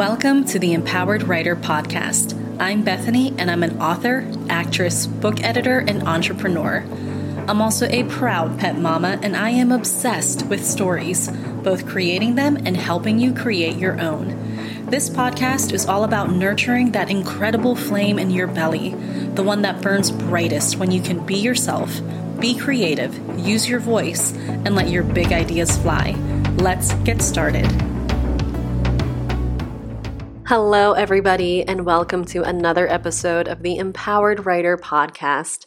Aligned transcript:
Welcome 0.00 0.46
to 0.46 0.58
the 0.58 0.72
Empowered 0.72 1.24
Writer 1.24 1.54
Podcast. 1.54 2.34
I'm 2.58 2.82
Bethany, 2.82 3.34
and 3.36 3.50
I'm 3.50 3.62
an 3.62 3.82
author, 3.82 4.26
actress, 4.48 5.06
book 5.06 5.44
editor, 5.44 5.80
and 5.80 6.04
entrepreneur. 6.04 6.82
I'm 7.46 7.60
also 7.60 7.86
a 7.86 8.04
proud 8.04 8.58
pet 8.58 8.78
mama, 8.78 9.20
and 9.22 9.36
I 9.36 9.50
am 9.50 9.70
obsessed 9.70 10.46
with 10.46 10.64
stories, 10.64 11.28
both 11.28 11.86
creating 11.86 12.36
them 12.36 12.56
and 12.64 12.78
helping 12.78 13.18
you 13.18 13.34
create 13.34 13.76
your 13.76 14.00
own. 14.00 14.86
This 14.86 15.10
podcast 15.10 15.70
is 15.70 15.84
all 15.84 16.04
about 16.04 16.32
nurturing 16.32 16.92
that 16.92 17.10
incredible 17.10 17.76
flame 17.76 18.18
in 18.18 18.30
your 18.30 18.46
belly, 18.46 18.94
the 19.34 19.42
one 19.42 19.60
that 19.60 19.82
burns 19.82 20.10
brightest 20.10 20.76
when 20.76 20.90
you 20.90 21.02
can 21.02 21.26
be 21.26 21.36
yourself, 21.36 22.00
be 22.40 22.56
creative, 22.56 23.14
use 23.38 23.68
your 23.68 23.80
voice, 23.80 24.32
and 24.32 24.74
let 24.74 24.88
your 24.88 25.02
big 25.02 25.30
ideas 25.30 25.76
fly. 25.76 26.12
Let's 26.56 26.94
get 27.04 27.20
started. 27.20 27.89
Hello, 30.50 30.94
everybody, 30.94 31.62
and 31.62 31.86
welcome 31.86 32.24
to 32.24 32.42
another 32.42 32.88
episode 32.88 33.46
of 33.46 33.62
the 33.62 33.76
Empowered 33.76 34.44
Writer 34.44 34.76
Podcast. 34.76 35.66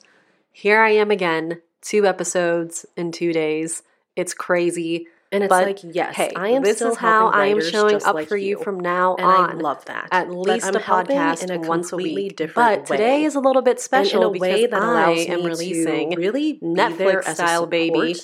Here 0.52 0.82
I 0.82 0.90
am 0.90 1.10
again, 1.10 1.62
two 1.82 2.06
episodes 2.06 2.86
in 2.98 3.14
two 3.14 3.32
days. 3.32 3.84
It's 4.18 4.34
crazy. 4.34 5.08
And 5.32 5.46
it's 5.46 5.50
but 5.50 5.68
like, 5.68 5.80
yes, 5.84 6.18
hey, 6.18 6.34
I 6.36 6.50
am 6.50 6.64
this 6.64 6.80
still 6.80 6.92
is 6.92 6.98
how 6.98 7.30
I 7.30 7.46
am 7.46 7.62
showing 7.62 8.04
up 8.04 8.14
like 8.14 8.28
for 8.28 8.36
you. 8.36 8.58
you. 8.58 8.60
from 8.62 8.78
now 8.78 9.16
And 9.16 9.26
on. 9.26 9.52
I 9.52 9.54
love 9.54 9.86
that. 9.86 10.10
At 10.12 10.30
least 10.30 10.68
a 10.68 10.80
podcast 10.80 11.44
in 11.44 11.52
a 11.52 11.66
once 11.66 11.94
a 11.94 11.96
week. 11.96 12.36
different 12.36 12.86
but 12.86 12.86
today 12.86 13.24
is 13.24 13.36
a 13.36 13.40
little 13.40 13.62
bit 13.62 13.80
special 13.80 14.34
in 14.34 14.36
a 14.36 14.38
way 14.38 14.66
that 14.66 14.78
allows 14.78 15.18
I 15.18 15.32
am 15.32 15.40
me 15.40 15.46
releasing 15.46 16.12
to 16.12 16.18
really 16.18 16.60
Netflix 16.60 16.98
there 16.98 17.20
as 17.20 17.28
a 17.30 17.36
style 17.36 17.68
baby 17.68 18.16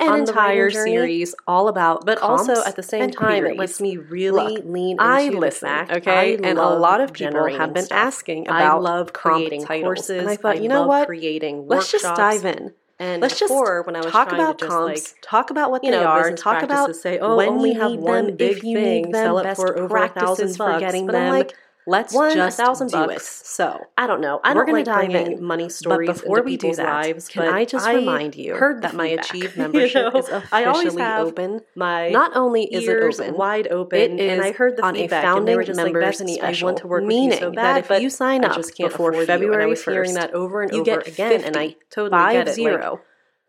an 0.00 0.20
entire 0.20 0.70
series 0.70 1.34
all 1.46 1.68
about 1.68 2.06
but 2.06 2.18
also 2.18 2.62
at 2.64 2.76
the 2.76 2.82
same 2.82 3.10
time, 3.10 3.44
it 3.46 3.56
lets 3.56 3.80
me 3.80 3.96
really 3.96 4.54
Look, 4.56 4.64
lean 4.64 4.92
into 4.92 5.04
I 5.04 5.30
the 5.30 5.36
listen, 5.38 5.68
fact 5.68 5.90
okay, 5.92 6.36
I 6.36 6.48
and 6.48 6.58
a 6.58 6.68
lot 6.70 7.00
of 7.00 7.12
people 7.12 7.46
have 7.48 7.72
been 7.74 7.84
stuff. 7.84 7.98
asking 7.98 8.48
I 8.48 8.62
about 8.62 8.82
love 8.82 9.12
comp 9.12 9.36
creating 9.36 9.64
titles, 9.64 9.84
courses, 9.84 10.20
and 10.20 10.28
I 10.28 10.36
thought, 10.36 10.56
I 10.56 10.60
you 10.60 10.68
know 10.68 10.86
what? 10.86 11.06
creating 11.06 11.66
Let's 11.68 11.90
just 11.92 12.04
dive 12.04 12.44
in. 12.44 12.72
And 12.98 13.22
Let's 13.22 13.38
just 13.38 13.50
when 13.86 13.96
I 13.96 14.00
was 14.00 14.12
talk 14.12 14.30
about 14.30 14.58
to 14.58 14.66
comps, 14.66 15.14
like 15.14 15.22
talk 15.22 15.50
about 15.50 15.70
what 15.70 15.82
you 15.82 15.90
they 15.90 15.96
know, 15.96 16.04
are, 16.04 16.32
talk 16.32 16.62
about 16.62 16.94
say, 16.94 17.18
oh, 17.18 17.36
when 17.36 17.48
only 17.48 17.72
you 17.72 17.80
have 17.80 17.92
need 17.92 18.00
one 18.00 18.26
them, 18.26 18.36
big 18.36 18.58
if 18.58 18.62
you 18.64 18.76
thing, 18.76 19.04
need 19.04 19.14
them, 19.14 19.24
sell 19.24 19.38
it 19.38 19.56
for 19.56 19.78
over 19.78 19.96
a 19.96 20.08
thousand 20.08 20.50
for 20.54 20.58
bucks. 20.58 20.80
getting 20.80 21.06
But 21.06 21.14
I'm 21.14 21.22
them. 21.22 21.30
like, 21.30 21.54
let's 21.90 22.14
a 22.14 22.34
just 22.34 22.56
thousand 22.56 22.88
do 22.88 22.96
bucks. 22.96 23.16
it. 23.16 23.46
So 23.46 23.80
I 23.98 24.06
don't 24.06 24.20
know. 24.20 24.40
I 24.44 24.54
We're 24.54 24.64
don't 24.64 24.74
like 24.74 24.84
dive 24.84 25.14
in, 25.14 25.42
money 25.44 25.64
but 25.64 25.72
stories 25.72 26.06
before 26.08 26.38
into 26.38 26.46
we 26.46 26.56
do 26.56 26.74
that, 26.76 26.84
lives. 26.84 27.28
can 27.28 27.44
but 27.44 27.54
I 27.54 27.64
just 27.64 27.86
remind 27.86 28.36
you 28.36 28.54
heard 28.54 28.82
that 28.82 28.94
my. 28.94 29.06
Achieve 29.08 29.56
You 29.56 29.62
membership 29.62 30.12
know, 30.14 30.18
is 30.20 30.28
I 30.52 30.64
always 30.64 30.94
officially 30.94 31.02
have 31.02 31.26
open. 31.26 31.60
My 31.74 32.08
Not 32.10 32.36
only 32.36 32.64
is 32.64 32.86
it 32.86 33.02
open, 33.02 33.34
wide 33.36 33.68
open, 33.68 33.98
it 33.98 34.20
is 34.20 34.32
and 34.32 34.42
I 34.42 34.52
heard 34.52 34.76
the 34.76 34.84
on 34.84 34.94
a 34.96 35.00
feedback, 35.00 35.24
and 35.24 35.46
they 35.48 35.52
founding 35.54 35.66
just 35.66 35.78
like, 35.78 35.96
special, 36.36 36.68
I 36.68 36.70
want 36.70 36.78
to 36.78 36.86
work 36.86 37.04
meaning 37.04 37.28
with 37.30 37.40
you 37.40 37.46
so 37.46 37.50
that 37.52 37.90
if 37.90 38.02
you 38.02 38.10
sign 38.10 38.44
up 38.44 38.56
before 38.78 39.12
February 39.12 39.46
you. 39.46 39.52
And 39.52 39.62
I 39.62 39.66
was 39.66 39.84
hearing 39.84 40.14
that 40.14 40.32
over 40.34 40.62
and 40.62 40.72
over 40.72 41.00
again, 41.00 41.44
and 41.44 41.56
I 41.56 41.76
totally 41.90 42.32
get 42.32 42.48
it. 42.48 42.54
zero 42.54 43.00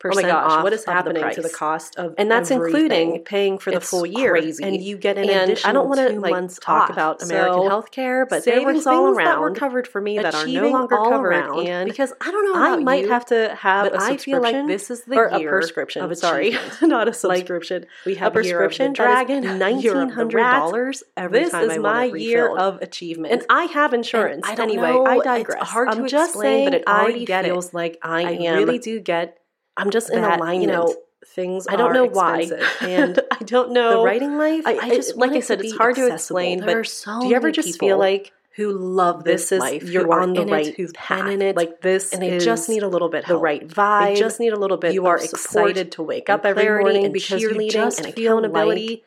oh 0.04 0.16
my 0.16 0.22
gosh, 0.24 0.64
what 0.64 0.74
is 0.74 0.80
of 0.82 0.86
the 0.86 0.92
happening 0.92 1.24
to 1.36 1.42
the 1.42 1.50
cost 1.50 1.96
of 1.98 2.16
and 2.18 2.30
that's 2.32 2.52
everything? 2.52 2.82
including 2.84 3.24
paying 3.24 3.58
for 3.58 3.72
the 3.72 3.78
It's 3.78 3.90
full 3.90 4.06
year. 4.06 4.32
crazy. 4.32 4.64
And 4.64 4.82
you 4.82 4.98
get 4.98 5.18
an 5.18 5.30
and 5.30 5.44
additional 5.52 5.70
I 5.70 5.74
don't 5.74 5.88
want 5.90 6.00
to 6.10 6.20
like 6.20 6.32
months 6.32 6.60
talk 6.60 6.84
off. 6.84 6.90
about 6.90 7.22
American 7.24 7.64
So, 7.64 7.70
healthcare, 7.70 8.28
but 8.28 8.44
there 8.46 8.56
were 8.62 8.68
savings 8.70 8.88
all 8.88 9.06
things 9.08 9.18
around 9.18 9.26
that 9.26 9.40
were 9.42 9.52
covered 9.52 9.88
for 9.88 10.02
me 10.02 10.18
that 10.18 10.34
are 10.36 10.48
no 10.48 10.70
longer 10.70 10.98
covered. 10.98 11.28
around, 11.30 11.68
and 11.68 11.88
because 11.90 12.14
I 12.22 12.32
don't 12.32 12.46
know 12.46 12.56
I 12.56 12.78
might 12.78 13.04
you, 13.04 13.10
have 13.10 13.26
to 13.28 13.56
have 13.56 13.92
but 13.92 14.02
a 14.02 14.04
I 14.04 14.18
feel 14.18 14.42
like 14.42 14.54
subscription 14.56 14.68
this 14.68 14.92
is 14.92 15.04
the 15.04 15.16
or 15.18 15.26
a 15.26 15.40
prescription. 15.44 16.04
of 16.04 16.18
sorry, 16.18 16.52
not 16.82 17.08
a 17.08 17.12
Like, 17.28 17.40
subscription. 17.40 17.86
we 18.06 18.16
have 18.16 18.36
a 18.36 18.44
Year 18.44 18.58
prescription 18.60 18.94
Dragon, 18.94 19.44
dragon, 19.44 19.44
Year 19.44 19.52
of 19.54 19.60
the 19.60 20.06
nineteen 20.06 20.10
hundred 20.10 20.40
dollars 20.42 21.04
every 21.18 21.40
This 21.40 21.52
time 21.52 21.64
is 21.66 21.72
I 21.72 21.78
my 21.80 22.06
year 22.06 22.48
of 22.58 22.82
achievement, 22.82 23.34
and 23.34 23.46
I 23.50 23.66
have 23.66 23.94
insurance. 23.94 24.48
And 24.48 24.54
I 24.54 24.56
don't 24.56 24.70
anyway, 24.72 25.04
I 25.06 25.20
digress. 25.20 25.70
I'm 25.76 26.08
just 26.08 26.40
saying 26.40 26.66
but 26.66 26.74
it 26.74 26.88
already 26.88 27.26
feels 27.26 27.74
like 27.74 28.00
I, 28.04 28.22
I 28.24 28.32
am. 28.32 28.58
really 28.58 28.80
do 28.80 29.00
get. 29.00 29.38
I'm 29.82 29.90
just 29.92 30.10
in 30.10 30.22
that, 30.22 30.40
alignment. 30.40 30.62
you 30.62 30.68
know, 30.68 30.96
things 31.26 31.68
I 31.68 31.76
don't 31.76 31.92
are 31.92 31.94
know 31.94 32.06
why, 32.06 32.50
and 32.82 33.20
I 33.32 33.44
don't 33.44 33.72
know 33.72 34.00
the 34.00 34.06
writing 34.06 34.38
life. 34.38 34.64
I, 34.66 34.78
I 34.78 34.90
just 34.96 35.16
like 35.18 35.32
I 35.32 35.40
said, 35.40 35.62
it's 35.62 35.76
hard 35.76 35.96
to 35.96 36.08
explain. 36.14 36.60
There 36.60 36.68
but 36.68 36.78
are 36.78 36.84
so 36.84 37.22
do 37.22 37.28
you 37.28 37.36
ever 37.36 37.52
just 37.52 37.80
feel 37.80 37.98
like 37.98 38.32
who 38.56 38.72
love 38.72 39.24
this 39.24 39.44
this 39.50 39.52
is 39.54 39.60
life? 39.60 39.84
you're 39.84 40.12
on 40.12 40.34
the 40.34 40.46
right 40.46 40.78
it, 40.78 40.94
path. 40.94 41.30
in 41.30 41.42
it, 41.42 41.56
like 41.56 41.82
this, 41.82 42.12
and 42.14 42.22
they 42.22 42.38
just 42.40 42.68
need 42.70 42.84
a 42.84 42.88
little 42.88 43.08
bit 43.10 43.22
the 43.22 43.28
help. 43.28 43.42
right 43.44 43.66
vibe. 43.68 44.14
They 44.14 44.20
just 44.20 44.40
need 44.40 44.54
a 44.54 44.60
little 44.60 44.78
bit. 44.78 44.94
You 44.94 45.06
are 45.08 45.18
excited 45.18 45.92
to 45.94 46.04
wake 46.04 46.30
up 46.30 46.46
every 46.46 46.66
morning 46.66 47.06
and 47.06 47.14
because 47.14 47.42
you 47.42 47.50
cheerleading 47.50 47.72
just 47.72 48.00
and 48.00 48.08
accountability. 48.08 48.88
like 48.90 49.04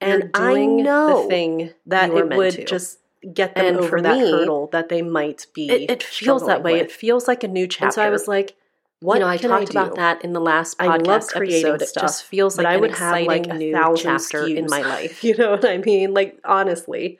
and 0.00 0.30
I 0.34 0.66
know 0.66 1.22
the 1.22 1.28
thing 1.28 1.70
that 1.86 2.10
it 2.10 2.36
would 2.36 2.52
to. 2.54 2.64
just 2.64 2.98
get 3.32 3.54
them 3.54 3.66
And 3.66 3.76
over 3.78 3.88
for 3.88 4.02
that 4.02 4.18
me, 4.18 4.30
hurdle 4.30 4.66
that 4.72 4.88
they 4.88 5.00
might 5.00 5.46
be. 5.54 5.70
it, 5.70 5.90
it 5.90 6.02
feels 6.02 6.44
that 6.46 6.62
way. 6.64 6.72
with. 6.74 6.82
It 6.82 6.92
feels 6.92 7.28
like 7.28 7.44
a 7.44 7.48
new 7.48 7.68
chapter. 7.68 7.84
And 7.86 7.94
so 7.94 8.02
I 8.02 8.10
was 8.10 8.26
like, 8.26 8.56
what 9.02 9.14
you 9.14 9.20
know, 9.20 9.26
I 9.26 9.38
can 9.38 9.50
talked 9.50 9.76
I 9.76 9.82
about 9.82 9.96
that 9.96 10.24
in 10.24 10.32
the 10.32 10.40
last 10.40 10.76
I 10.78 10.86
podcast 10.86 11.36
episode. 11.36 11.82
stuff, 11.82 11.82
it 11.82 12.00
just 12.00 12.24
feels 12.24 12.56
like 12.56 12.66
I 12.66 12.76
would 12.76 12.92
have 12.92 13.26
like 13.26 13.46
a 13.46 13.54
new 13.54 13.72
thousand 13.72 14.18
chapter 14.18 14.46
in 14.46 14.66
my 14.66 14.82
life. 14.82 15.22
You 15.32 15.36
know 15.36 15.50
what 15.52 15.64
I 15.64 15.78
mean? 15.78 16.14
Like 16.14 16.38
honestly. 16.44 17.18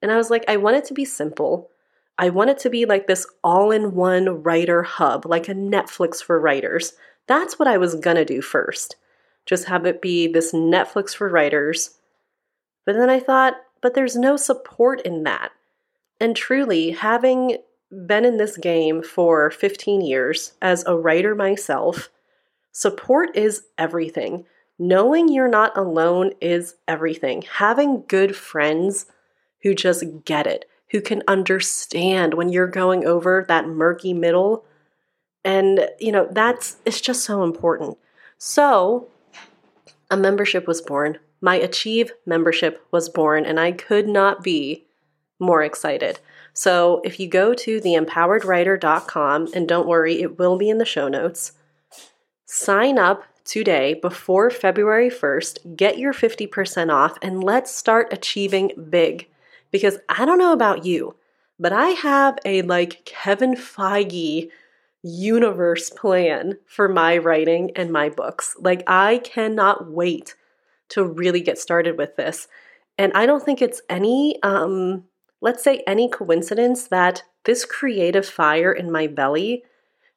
And 0.00 0.10
I 0.10 0.16
was 0.16 0.30
like, 0.30 0.44
I 0.48 0.56
want 0.56 0.76
it 0.76 0.84
to 0.86 0.94
be 0.94 1.04
simple. 1.04 1.70
I 2.18 2.28
want 2.30 2.50
it 2.50 2.58
to 2.60 2.70
be 2.70 2.84
like 2.86 3.06
this 3.06 3.26
all-in-one 3.42 4.42
writer 4.42 4.82
hub, 4.82 5.24
like 5.26 5.48
a 5.48 5.54
Netflix 5.54 6.22
for 6.22 6.40
writers. 6.40 6.94
That's 7.26 7.58
what 7.58 7.68
I 7.68 7.78
was 7.78 7.94
gonna 7.94 8.24
do 8.24 8.42
first. 8.42 8.96
Just 9.46 9.66
have 9.66 9.86
it 9.86 10.02
be 10.02 10.26
this 10.26 10.52
Netflix 10.52 11.14
for 11.14 11.28
writers. 11.28 11.98
But 12.84 12.94
then 12.96 13.10
I 13.10 13.20
thought, 13.20 13.54
but 13.80 13.94
there's 13.94 14.16
no 14.16 14.36
support 14.36 15.00
in 15.02 15.22
that. 15.24 15.52
And 16.20 16.36
truly, 16.36 16.90
having 16.90 17.58
been 17.92 18.24
in 18.24 18.38
this 18.38 18.56
game 18.56 19.02
for 19.02 19.50
15 19.50 20.00
years 20.00 20.52
as 20.62 20.84
a 20.86 20.96
writer 20.96 21.34
myself, 21.34 22.08
support 22.72 23.36
is 23.36 23.64
everything. 23.76 24.46
Knowing 24.78 25.28
you're 25.28 25.48
not 25.48 25.76
alone 25.76 26.32
is 26.40 26.76
everything. 26.88 27.42
Having 27.42 28.04
good 28.08 28.34
friends 28.34 29.06
who 29.62 29.74
just 29.74 30.04
get 30.24 30.46
it, 30.46 30.64
who 30.90 31.00
can 31.00 31.22
understand 31.28 32.34
when 32.34 32.48
you're 32.48 32.66
going 32.66 33.06
over 33.06 33.44
that 33.46 33.68
murky 33.68 34.12
middle. 34.12 34.64
And, 35.44 35.88
you 36.00 36.10
know, 36.10 36.26
that's, 36.30 36.76
it's 36.84 37.00
just 37.00 37.24
so 37.24 37.44
important. 37.44 37.98
So, 38.38 39.08
a 40.10 40.16
membership 40.16 40.66
was 40.66 40.80
born. 40.80 41.18
My 41.40 41.56
Achieve 41.56 42.12
membership 42.26 42.84
was 42.90 43.08
born, 43.08 43.44
and 43.44 43.58
I 43.58 43.72
could 43.72 44.08
not 44.08 44.42
be 44.42 44.84
more 45.38 45.62
excited. 45.62 46.20
So, 46.54 47.00
if 47.04 47.18
you 47.18 47.28
go 47.28 47.54
to 47.54 47.80
theempoweredwriter.com, 47.80 49.48
and 49.54 49.66
don't 49.66 49.88
worry, 49.88 50.20
it 50.20 50.38
will 50.38 50.58
be 50.58 50.68
in 50.68 50.78
the 50.78 50.84
show 50.84 51.08
notes, 51.08 51.52
sign 52.44 52.98
up 52.98 53.24
today 53.44 53.94
before 53.94 54.50
February 54.50 55.10
1st, 55.10 55.76
get 55.76 55.98
your 55.98 56.12
50% 56.12 56.92
off, 56.92 57.16
and 57.22 57.42
let's 57.42 57.74
start 57.74 58.12
achieving 58.12 58.72
big. 58.90 59.28
Because 59.70 59.98
I 60.08 60.26
don't 60.26 60.38
know 60.38 60.52
about 60.52 60.84
you, 60.84 61.16
but 61.58 61.72
I 61.72 61.88
have 61.88 62.38
a 62.44 62.62
like 62.62 63.04
Kevin 63.06 63.54
Feige 63.54 64.50
universe 65.02 65.90
plan 65.90 66.58
for 66.66 66.88
my 66.88 67.18
writing 67.18 67.72
and 67.74 67.90
my 67.90 68.08
books. 68.08 68.54
Like, 68.58 68.82
I 68.86 69.18
cannot 69.18 69.90
wait 69.90 70.34
to 70.90 71.04
really 71.04 71.40
get 71.40 71.58
started 71.58 71.96
with 71.96 72.16
this. 72.16 72.48
And 72.98 73.12
I 73.14 73.26
don't 73.26 73.42
think 73.42 73.62
it's 73.62 73.80
any, 73.88 74.40
um, 74.42 75.04
let's 75.42 75.62
say, 75.62 75.82
any 75.86 76.08
coincidence 76.08 76.86
that 76.86 77.24
this 77.44 77.64
creative 77.64 78.26
fire 78.26 78.72
in 78.72 78.90
my 78.90 79.06
belly 79.06 79.64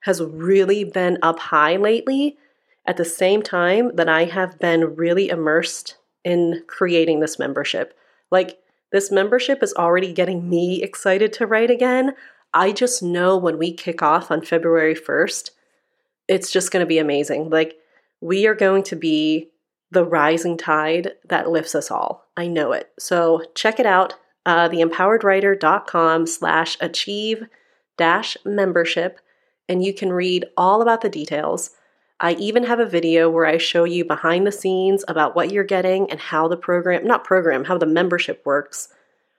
has 0.01 0.21
really 0.21 0.83
been 0.83 1.17
up 1.21 1.39
high 1.39 1.75
lately 1.75 2.37
at 2.85 2.97
the 2.97 3.03
same 3.03 3.41
time 3.41 3.95
that 3.95 4.07
I 4.07 4.25
have 4.25 4.59
been 4.59 4.95
really 4.95 5.29
immersed 5.29 5.97
in 6.23 6.63
creating 6.67 7.19
this 7.19 7.39
membership. 7.39 7.97
Like, 8.31 8.59
this 8.91 9.11
membership 9.11 9.63
is 9.63 9.73
already 9.73 10.13
getting 10.13 10.47
me 10.47 10.83
excited 10.83 11.33
to 11.33 11.47
write 11.47 11.71
again. 11.71 12.13
I 12.53 12.71
just 12.71 13.01
know 13.01 13.35
when 13.35 13.57
we 13.57 13.73
kick 13.73 14.03
off 14.03 14.29
on 14.29 14.41
February 14.41 14.95
1st, 14.95 15.49
it's 16.27 16.51
just 16.51 16.71
going 16.71 16.81
to 16.81 16.87
be 16.87 16.99
amazing. 16.99 17.49
Like, 17.49 17.75
we 18.21 18.45
are 18.45 18.55
going 18.55 18.83
to 18.83 18.95
be 18.95 19.49
the 19.91 20.05
rising 20.05 20.57
tide 20.57 21.13
that 21.27 21.49
lifts 21.49 21.73
us 21.75 21.89
all. 21.89 22.27
I 22.37 22.47
know 22.47 22.71
it. 22.71 22.91
So 22.99 23.43
check 23.55 23.79
it 23.79 23.85
out, 23.85 24.13
uh, 24.45 24.69
theempoweredwriter.com 24.69 26.27
slash 26.27 26.77
achieve 26.79 27.47
dash 27.97 28.37
membership, 28.45 29.19
and 29.67 29.83
you 29.83 29.93
can 29.93 30.11
read 30.11 30.45
all 30.57 30.81
about 30.81 31.01
the 31.01 31.09
details. 31.09 31.71
I 32.19 32.33
even 32.33 32.63
have 32.63 32.79
a 32.79 32.85
video 32.85 33.29
where 33.29 33.45
I 33.45 33.57
show 33.57 33.83
you 33.83 34.05
behind 34.05 34.47
the 34.47 34.51
scenes 34.51 35.03
about 35.07 35.35
what 35.35 35.51
you're 35.51 35.63
getting 35.63 36.09
and 36.09 36.19
how 36.19 36.47
the 36.47 36.57
program, 36.57 37.05
not 37.05 37.23
program, 37.23 37.65
how 37.65 37.77
the 37.77 37.85
membership 37.85 38.41
works. 38.45 38.89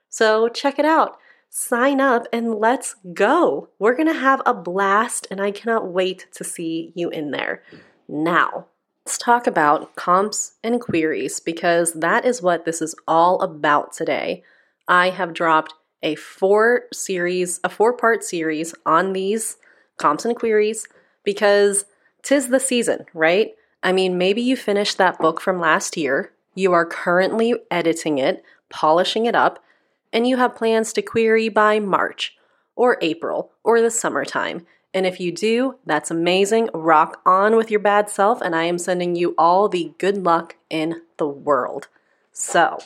So 0.09 0.47
check 0.49 0.77
it 0.77 0.85
out. 0.85 1.17
Sign 1.49 1.99
up 1.99 2.27
and 2.31 2.55
let's 2.55 2.95
go. 3.13 3.69
We're 3.79 3.95
going 3.95 4.13
to 4.13 4.19
have 4.19 4.41
a 4.45 4.53
blast, 4.53 5.27
and 5.31 5.41
I 5.41 5.51
cannot 5.51 5.87
wait 5.87 6.27
to 6.33 6.43
see 6.43 6.91
you 6.93 7.09
in 7.09 7.31
there. 7.31 7.63
Now, 8.07 8.67
let's 9.05 9.17
talk 9.17 9.47
about 9.47 9.95
comps 9.95 10.53
and 10.63 10.79
queries 10.79 11.39
because 11.39 11.93
that 11.93 12.25
is 12.25 12.41
what 12.41 12.65
this 12.65 12.81
is 12.81 12.95
all 13.07 13.41
about 13.41 13.93
today. 13.93 14.43
I 14.87 15.09
have 15.09 15.33
dropped 15.33 15.73
a 16.01 16.15
four 16.15 16.83
series, 16.93 17.59
a 17.63 17.69
four 17.69 17.93
part 17.93 18.23
series 18.23 18.73
on 18.85 19.13
these 19.13 19.57
comps 19.97 20.25
and 20.25 20.35
queries 20.35 20.87
because 21.23 21.85
tis 22.23 22.49
the 22.49 22.59
season, 22.59 23.05
right? 23.13 23.55
I 23.83 23.91
mean, 23.91 24.17
maybe 24.17 24.41
you 24.41 24.55
finished 24.55 24.97
that 24.97 25.19
book 25.19 25.41
from 25.41 25.59
last 25.59 25.97
year, 25.97 26.31
you 26.55 26.73
are 26.73 26.85
currently 26.85 27.55
editing 27.69 28.17
it, 28.17 28.43
polishing 28.69 29.25
it 29.25 29.35
up, 29.35 29.63
and 30.11 30.27
you 30.27 30.37
have 30.37 30.55
plans 30.55 30.93
to 30.93 31.01
query 31.01 31.49
by 31.49 31.79
March 31.79 32.35
or 32.75 32.97
April 33.01 33.51
or 33.63 33.81
the 33.81 33.91
summertime. 33.91 34.65
And 34.93 35.05
if 35.05 35.19
you 35.19 35.31
do, 35.31 35.75
that's 35.85 36.09
amazing. 36.09 36.69
Rock 36.73 37.21
on 37.25 37.55
with 37.55 37.69
your 37.69 37.79
bad 37.79 38.09
self, 38.09 38.41
and 38.41 38.55
I 38.55 38.63
am 38.63 38.79
sending 38.79 39.15
you 39.15 39.35
all 39.37 39.69
the 39.69 39.93
good 39.99 40.17
luck 40.23 40.55
in 40.69 41.01
the 41.17 41.27
world. 41.27 41.87
So, 42.31 42.79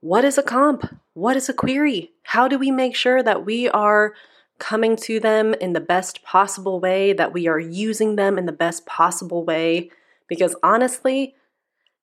what 0.00 0.24
is 0.24 0.38
a 0.38 0.42
comp? 0.42 0.98
What 1.14 1.36
is 1.36 1.48
a 1.48 1.54
query? 1.54 2.12
How 2.22 2.48
do 2.48 2.58
we 2.58 2.70
make 2.70 2.96
sure 2.96 3.22
that 3.22 3.44
we 3.44 3.68
are 3.68 4.14
coming 4.58 4.96
to 4.96 5.20
them 5.20 5.54
in 5.54 5.72
the 5.72 5.80
best 5.80 6.22
possible 6.22 6.80
way, 6.80 7.12
that 7.12 7.32
we 7.32 7.46
are 7.46 7.58
using 7.58 8.16
them 8.16 8.38
in 8.38 8.46
the 8.46 8.52
best 8.52 8.86
possible 8.86 9.44
way? 9.44 9.90
Because 10.26 10.56
honestly, 10.62 11.34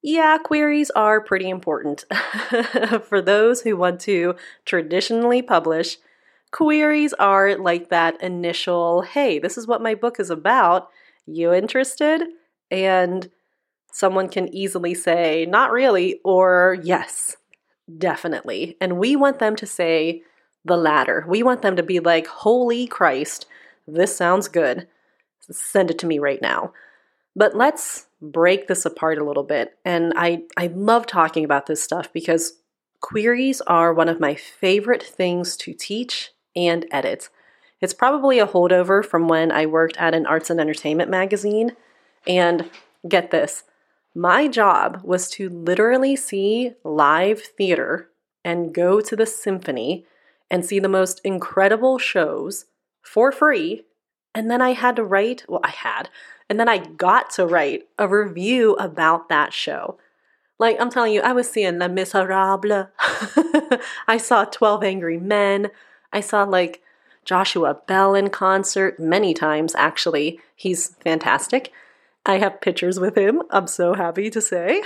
yeah, 0.04 0.38
queries 0.38 0.92
are 0.92 1.22
pretty 1.22 1.50
important. 1.50 2.06
For 3.04 3.22
those 3.22 3.62
who 3.62 3.76
want 3.76 4.00
to 4.02 4.36
traditionally 4.66 5.42
publish, 5.42 5.98
queries 6.52 7.14
are 7.14 7.58
like 7.58 7.90
that 7.90 8.22
initial, 8.22 9.02
hey, 9.02 9.40
this 9.40 9.58
is 9.58 9.68
what 9.68 9.82
my 9.82 9.96
book 9.96 10.20
is 10.20 10.30
about. 10.30 10.90
You 11.26 11.52
interested? 11.52 12.22
And 12.70 13.30
someone 13.92 14.30
can 14.30 14.54
easily 14.54 14.94
say, 14.94 15.48
not 15.48 15.72
really, 15.72 16.20
or 16.24 16.78
yes, 16.84 17.38
Definitely. 17.96 18.76
And 18.82 18.98
we 18.98 19.16
want 19.16 19.40
them 19.40 19.56
to 19.56 19.66
say 19.66 20.24
the 20.66 20.78
latter. 20.78 21.26
We 21.28 21.44
want 21.44 21.62
them 21.62 21.76
to 21.76 21.84
be 21.84 22.00
like, 22.00 22.28
Holy 22.28 22.88
Christ, 22.88 23.46
this 23.88 24.16
sounds 24.16 24.48
good. 24.48 24.88
Send 25.50 25.92
it 25.92 26.00
to 26.00 26.08
me 26.08 26.20
right 26.20 26.42
now. 26.42 26.74
But 27.36 27.56
let's 27.56 28.08
break 28.22 28.68
this 28.68 28.86
apart 28.86 29.18
a 29.18 29.24
little 29.24 29.44
bit. 29.44 29.78
And 29.86 30.14
I, 30.18 30.44
I 30.58 30.68
love 30.68 31.06
talking 31.06 31.46
about 31.46 31.68
this 31.68 31.82
stuff 31.82 32.12
because 32.12 32.54
queries 33.00 33.62
are 33.62 33.94
one 33.94 34.10
of 34.10 34.20
my 34.20 34.36
favorite 34.36 35.04
things 35.04 35.56
to 35.58 35.74
teach 35.74 36.32
and 36.56 36.86
edit. 36.92 37.30
It's 37.80 37.94
probably 37.94 38.40
a 38.40 38.48
holdover 38.48 39.06
from 39.06 39.28
when 39.28 39.52
I 39.52 39.68
worked 39.68 39.98
at 39.98 40.16
an 40.16 40.26
arts 40.26 40.50
and 40.50 40.60
entertainment 40.60 41.10
magazine. 41.10 41.74
And 42.26 42.70
get 43.08 43.32
this 43.32 43.64
my 44.18 44.48
job 44.48 45.00
was 45.04 45.30
to 45.30 45.48
literally 45.48 46.16
see 46.16 46.74
live 46.84 47.40
theater 47.40 48.10
and 48.44 48.74
go 48.74 49.00
to 49.00 49.16
the 49.16 49.28
symphony 49.28 50.08
and 50.50 50.66
see 50.66 50.80
the 50.80 50.90
most 50.90 51.22
incredible 51.24 52.00
shows 52.00 52.66
for 53.04 53.32
free. 53.32 53.84
And 54.34 54.50
then 54.50 54.60
I 54.60 54.74
had 54.74 54.96
to 54.96 55.04
write, 55.04 55.46
well, 55.48 55.60
I 55.64 55.70
had, 55.70 56.10
and 56.50 56.60
then 56.60 56.68
I 56.68 56.80
got 56.80 57.30
to 57.32 57.46
write 57.46 57.84
a 58.00 58.08
review 58.08 58.74
about 58.78 59.30
that 59.30 59.54
show. 59.54 60.00
Like, 60.58 60.82
I'm 60.82 60.90
telling 60.90 61.14
you, 61.14 61.22
I 61.22 61.34
was 61.34 61.48
seeing 61.48 61.78
Les 61.78 61.88
Miserables. 61.88 62.88
I 64.08 64.18
saw 64.18 64.46
12 64.46 64.84
Angry 64.84 65.20
Men. 65.20 65.70
I 66.12 66.22
saw 66.22 66.42
like 66.44 66.82
Joshua 67.24 67.82
Bell 67.86 68.16
in 68.16 68.32
concert 68.32 69.00
many 69.00 69.36
times, 69.36 69.76
actually. 69.76 70.40
He's 70.56 70.96
fantastic. 70.96 71.72
I 72.28 72.40
have 72.40 72.62
pictures 72.62 73.00
with 73.00 73.18
him. 73.18 73.42
I'm 73.50 73.68
so 73.68 73.94
happy 73.94 74.30
to 74.30 74.42
say. 74.42 74.84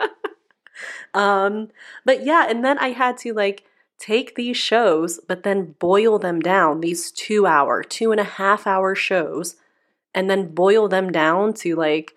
um, 1.14 1.68
but 2.04 2.24
yeah, 2.24 2.46
and 2.48 2.64
then 2.64 2.78
I 2.78 2.88
had 2.88 3.18
to 3.18 3.34
like 3.34 3.64
take 3.98 4.34
these 4.34 4.56
shows, 4.56 5.20
but 5.28 5.42
then 5.42 5.76
boil 5.78 6.18
them 6.18 6.40
down, 6.40 6.80
these 6.80 7.12
two 7.12 7.46
hour, 7.46 7.82
two 7.82 8.10
and 8.10 8.20
a 8.20 8.24
half 8.24 8.66
hour 8.66 8.94
shows, 8.94 9.56
and 10.14 10.30
then 10.30 10.54
boil 10.54 10.88
them 10.88 11.12
down 11.12 11.52
to 11.52 11.76
like 11.76 12.14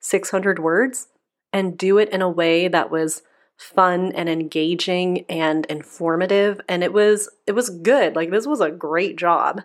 600 0.00 0.58
words 0.58 1.08
and 1.52 1.78
do 1.78 1.96
it 1.96 2.10
in 2.10 2.20
a 2.20 2.28
way 2.28 2.68
that 2.68 2.90
was 2.90 3.22
fun 3.56 4.12
and 4.12 4.28
engaging 4.28 5.24
and 5.28 5.66
informative 5.66 6.60
and 6.68 6.84
it 6.84 6.92
was 6.92 7.28
it 7.44 7.52
was 7.52 7.70
good 7.70 8.14
like 8.14 8.30
this 8.30 8.46
was 8.46 8.60
a 8.60 8.70
great 8.70 9.16
job 9.16 9.62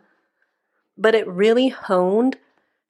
but 0.98 1.14
it 1.14 1.28
really 1.28 1.70
honed 1.70 2.36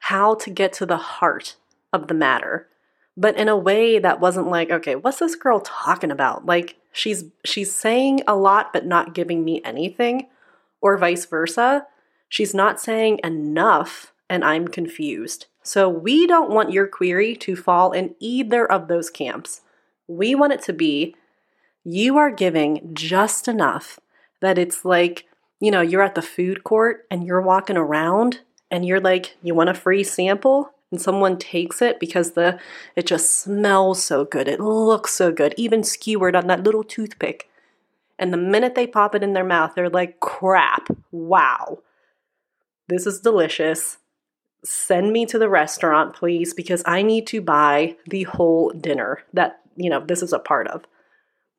how 0.07 0.35
to 0.35 0.49
get 0.49 0.73
to 0.73 0.85
the 0.85 0.97
heart 0.97 1.55
of 1.93 2.09
the 2.09 2.13
matter. 2.13 2.67
But 3.15 3.37
in 3.37 3.47
a 3.47 3.55
way 3.55 3.99
that 3.99 4.19
wasn't 4.19 4.49
like 4.49 4.69
okay 4.69 4.95
what's 4.95 5.19
this 5.19 5.35
girl 5.35 5.61
talking 5.61 6.11
about? 6.11 6.45
Like 6.45 6.75
she's 6.91 7.25
she's 7.45 7.73
saying 7.73 8.21
a 8.27 8.35
lot 8.35 8.73
but 8.73 8.85
not 8.85 9.13
giving 9.13 9.45
me 9.45 9.61
anything 9.63 10.27
or 10.81 10.97
vice 10.97 11.25
versa. 11.25 11.87
She's 12.27 12.53
not 12.53 12.81
saying 12.81 13.21
enough 13.23 14.11
and 14.29 14.43
i'm 14.43 14.67
confused. 14.67 15.45
So 15.61 15.87
we 15.87 16.27
don't 16.27 16.51
want 16.51 16.73
your 16.73 16.87
query 16.87 17.33
to 17.37 17.55
fall 17.55 17.93
in 17.93 18.15
either 18.19 18.69
of 18.69 18.89
those 18.89 19.09
camps. 19.09 19.61
We 20.07 20.35
want 20.35 20.51
it 20.51 20.61
to 20.63 20.73
be 20.73 21.15
you 21.85 22.17
are 22.17 22.31
giving 22.31 22.93
just 22.93 23.47
enough 23.47 24.01
that 24.41 24.57
it's 24.57 24.83
like 24.83 25.27
you 25.61 25.71
know 25.71 25.79
you're 25.79 26.01
at 26.01 26.15
the 26.15 26.21
food 26.21 26.65
court 26.65 27.05
and 27.09 27.25
you're 27.25 27.41
walking 27.41 27.77
around 27.77 28.41
and 28.73 28.83
you're 28.83 28.99
like, 28.99 29.37
you 29.43 29.53
want 29.53 29.69
a 29.69 29.75
free 29.75 30.03
sample? 30.03 30.71
And 30.89 30.99
someone 30.99 31.37
takes 31.37 31.79
it 31.79 31.99
because 31.99 32.31
the 32.31 32.59
it 32.95 33.05
just 33.05 33.29
smells 33.29 34.03
so 34.03 34.25
good. 34.25 34.47
It 34.47 34.59
looks 34.59 35.13
so 35.13 35.31
good, 35.31 35.53
even 35.57 35.83
skewered 35.83 36.35
on 36.35 36.47
that 36.47 36.63
little 36.63 36.83
toothpick. 36.83 37.47
And 38.17 38.33
the 38.33 38.37
minute 38.37 38.73
they 38.73 38.87
pop 38.87 39.13
it 39.13 39.21
in 39.21 39.33
their 39.33 39.43
mouth, 39.43 39.73
they're 39.75 39.91
like, 39.91 40.19
crap, 40.19 40.87
wow. 41.11 41.79
This 42.87 43.05
is 43.05 43.21
delicious. 43.21 43.97
Send 44.65 45.13
me 45.13 45.27
to 45.27 45.37
the 45.37 45.49
restaurant, 45.49 46.15
please, 46.15 46.55
because 46.55 46.81
I 46.87 47.03
need 47.03 47.27
to 47.27 47.41
buy 47.41 47.95
the 48.07 48.23
whole 48.23 48.71
dinner 48.71 49.23
that, 49.33 49.59
you 49.75 49.89
know, 49.89 50.03
this 50.03 50.23
is 50.23 50.33
a 50.33 50.39
part 50.39 50.67
of. 50.67 50.83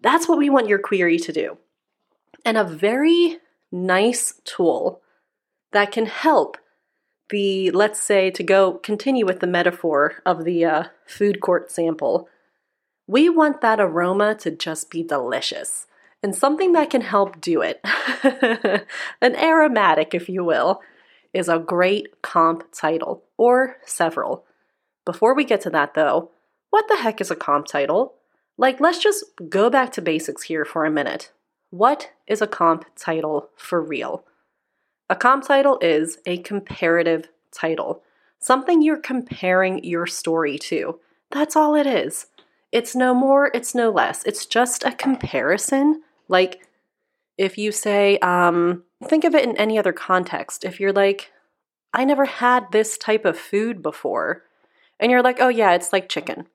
That's 0.00 0.28
what 0.28 0.38
we 0.38 0.50
want 0.50 0.68
your 0.68 0.80
query 0.80 1.18
to 1.20 1.32
do. 1.32 1.58
And 2.44 2.56
a 2.56 2.64
very 2.64 3.38
nice 3.70 4.34
tool 4.44 5.00
that 5.70 5.92
can 5.92 6.06
help 6.06 6.56
the 7.30 7.70
let's 7.70 8.00
say 8.02 8.30
to 8.30 8.42
go 8.42 8.74
continue 8.74 9.26
with 9.26 9.40
the 9.40 9.46
metaphor 9.46 10.22
of 10.26 10.44
the 10.44 10.64
uh, 10.64 10.84
food 11.06 11.40
court 11.40 11.70
sample. 11.70 12.28
We 13.06 13.28
want 13.28 13.60
that 13.60 13.80
aroma 13.80 14.34
to 14.36 14.50
just 14.50 14.90
be 14.90 15.02
delicious 15.02 15.86
and 16.22 16.34
something 16.34 16.72
that 16.72 16.90
can 16.90 17.02
help 17.02 17.40
do 17.40 17.60
it. 17.62 17.80
An 19.20 19.36
aromatic 19.36 20.14
if 20.14 20.28
you 20.28 20.42
will 20.44 20.80
is 21.34 21.48
a 21.48 21.58
great 21.58 22.22
comp 22.22 22.64
title 22.72 23.24
or 23.36 23.76
several. 23.84 24.44
Before 25.04 25.34
we 25.34 25.44
get 25.44 25.60
to 25.62 25.70
that 25.70 25.94
though 25.94 26.30
what 26.70 26.88
the 26.88 26.96
heck 26.96 27.20
is 27.20 27.30
a 27.30 27.36
comp 27.36 27.66
title? 27.66 28.14
Like 28.58 28.80
let's 28.80 28.98
just 28.98 29.24
go 29.48 29.70
back 29.70 29.92
to 29.92 30.02
basics 30.02 30.42
here 30.42 30.64
for 30.64 30.84
a 30.84 30.90
minute. 30.90 31.30
What 31.70 32.10
is 32.26 32.42
a 32.42 32.48
comp 32.48 32.86
title 32.96 33.50
for 33.56 33.80
real 33.80 34.24
a 35.08 35.16
comp 35.16 35.46
title 35.46 35.78
is 35.80 36.18
a 36.26 36.38
comparative 36.38 37.28
title, 37.52 38.02
something 38.38 38.82
you're 38.82 38.98
comparing 38.98 39.82
your 39.84 40.06
story 40.06 40.58
to. 40.58 40.98
That's 41.30 41.56
all 41.56 41.74
it 41.74 41.86
is. 41.86 42.26
It's 42.72 42.96
no 42.96 43.14
more, 43.14 43.50
it's 43.54 43.74
no 43.74 43.90
less. 43.90 44.24
It's 44.24 44.46
just 44.46 44.84
a 44.84 44.92
comparison. 44.92 46.02
Like 46.28 46.66
if 47.36 47.58
you 47.58 47.72
say, 47.72 48.18
um, 48.18 48.84
think 49.04 49.24
of 49.24 49.34
it 49.34 49.44
in 49.44 49.56
any 49.56 49.78
other 49.78 49.92
context. 49.92 50.64
If 50.64 50.80
you're 50.80 50.92
like, 50.92 51.32
I 51.92 52.04
never 52.04 52.24
had 52.24 52.72
this 52.72 52.98
type 52.98 53.24
of 53.24 53.38
food 53.38 53.82
before, 53.82 54.44
and 54.98 55.10
you're 55.10 55.22
like, 55.22 55.40
oh 55.40 55.48
yeah, 55.48 55.74
it's 55.74 55.92
like 55.92 56.08
chicken. 56.08 56.46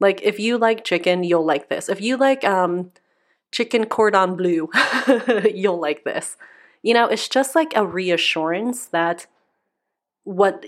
Like 0.00 0.20
if 0.22 0.38
you 0.40 0.58
like 0.58 0.84
chicken, 0.84 1.24
you'll 1.24 1.44
like 1.44 1.68
this. 1.68 1.88
If 1.88 2.00
you 2.00 2.16
like 2.16 2.44
um, 2.44 2.92
chicken 3.52 3.86
cordon 3.86 4.36
bleu, 4.36 4.68
you'll 5.54 5.80
like 5.80 6.04
this. 6.04 6.36
You 6.82 6.94
know, 6.94 7.06
it's 7.06 7.28
just 7.28 7.54
like 7.54 7.72
a 7.76 7.86
reassurance 7.86 8.86
that 8.86 9.26
what 10.24 10.64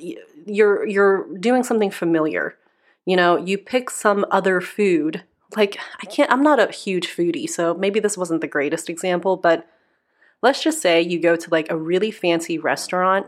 you're 0.46 0.86
you're 0.86 1.38
doing 1.38 1.62
something 1.62 1.90
familiar. 1.90 2.56
You 3.06 3.16
know, 3.16 3.36
you 3.36 3.58
pick 3.58 3.90
some 3.90 4.24
other 4.30 4.60
food. 4.60 5.24
Like 5.56 5.78
I 6.02 6.06
can't 6.06 6.30
I'm 6.30 6.42
not 6.42 6.60
a 6.60 6.72
huge 6.72 7.08
foodie, 7.08 7.48
so 7.48 7.74
maybe 7.74 8.00
this 8.00 8.18
wasn't 8.18 8.40
the 8.40 8.46
greatest 8.46 8.88
example, 8.88 9.36
but 9.36 9.66
let's 10.42 10.62
just 10.62 10.82
say 10.82 11.00
you 11.00 11.20
go 11.20 11.36
to 11.36 11.50
like 11.50 11.70
a 11.70 11.76
really 11.76 12.10
fancy 12.10 12.58
restaurant, 12.58 13.26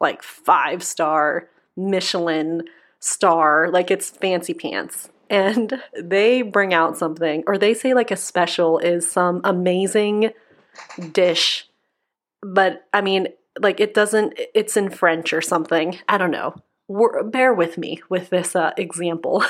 like 0.00 0.22
5-star 0.22 1.48
Michelin 1.76 2.64
star, 3.00 3.70
like 3.70 3.90
it's 3.90 4.10
fancy 4.10 4.54
pants 4.54 5.08
and 5.30 5.82
they 5.98 6.42
bring 6.42 6.74
out 6.74 6.98
something 6.98 7.42
or 7.46 7.56
they 7.56 7.72
say 7.72 7.94
like 7.94 8.10
a 8.10 8.16
special 8.16 8.78
is 8.78 9.10
some 9.10 9.40
amazing 9.44 10.30
dish 11.12 11.68
but 12.42 12.86
I 12.92 13.00
mean, 13.00 13.28
like 13.60 13.80
it 13.80 13.94
doesn't, 13.94 14.38
it's 14.54 14.76
in 14.76 14.90
French 14.90 15.32
or 15.32 15.40
something. 15.40 15.98
I 16.08 16.18
don't 16.18 16.30
know. 16.30 16.54
We're, 16.88 17.22
bear 17.22 17.54
with 17.54 17.78
me 17.78 18.02
with 18.08 18.30
this 18.30 18.54
uh, 18.54 18.72
example. 18.76 19.44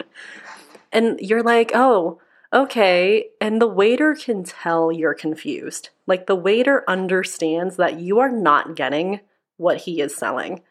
and 0.92 1.18
you're 1.20 1.42
like, 1.42 1.72
oh, 1.74 2.20
Okay, 2.52 3.26
and 3.42 3.60
the 3.60 3.66
waiter 3.66 4.14
can 4.14 4.42
tell 4.42 4.90
you're 4.90 5.14
confused. 5.14 5.90
Like 6.06 6.26
the 6.26 6.34
waiter 6.34 6.82
understands 6.88 7.76
that 7.76 8.00
you 8.00 8.18
are 8.20 8.30
not 8.30 8.74
getting 8.74 9.20
what 9.58 9.82
he 9.82 10.00
is 10.00 10.16
selling. 10.16 10.62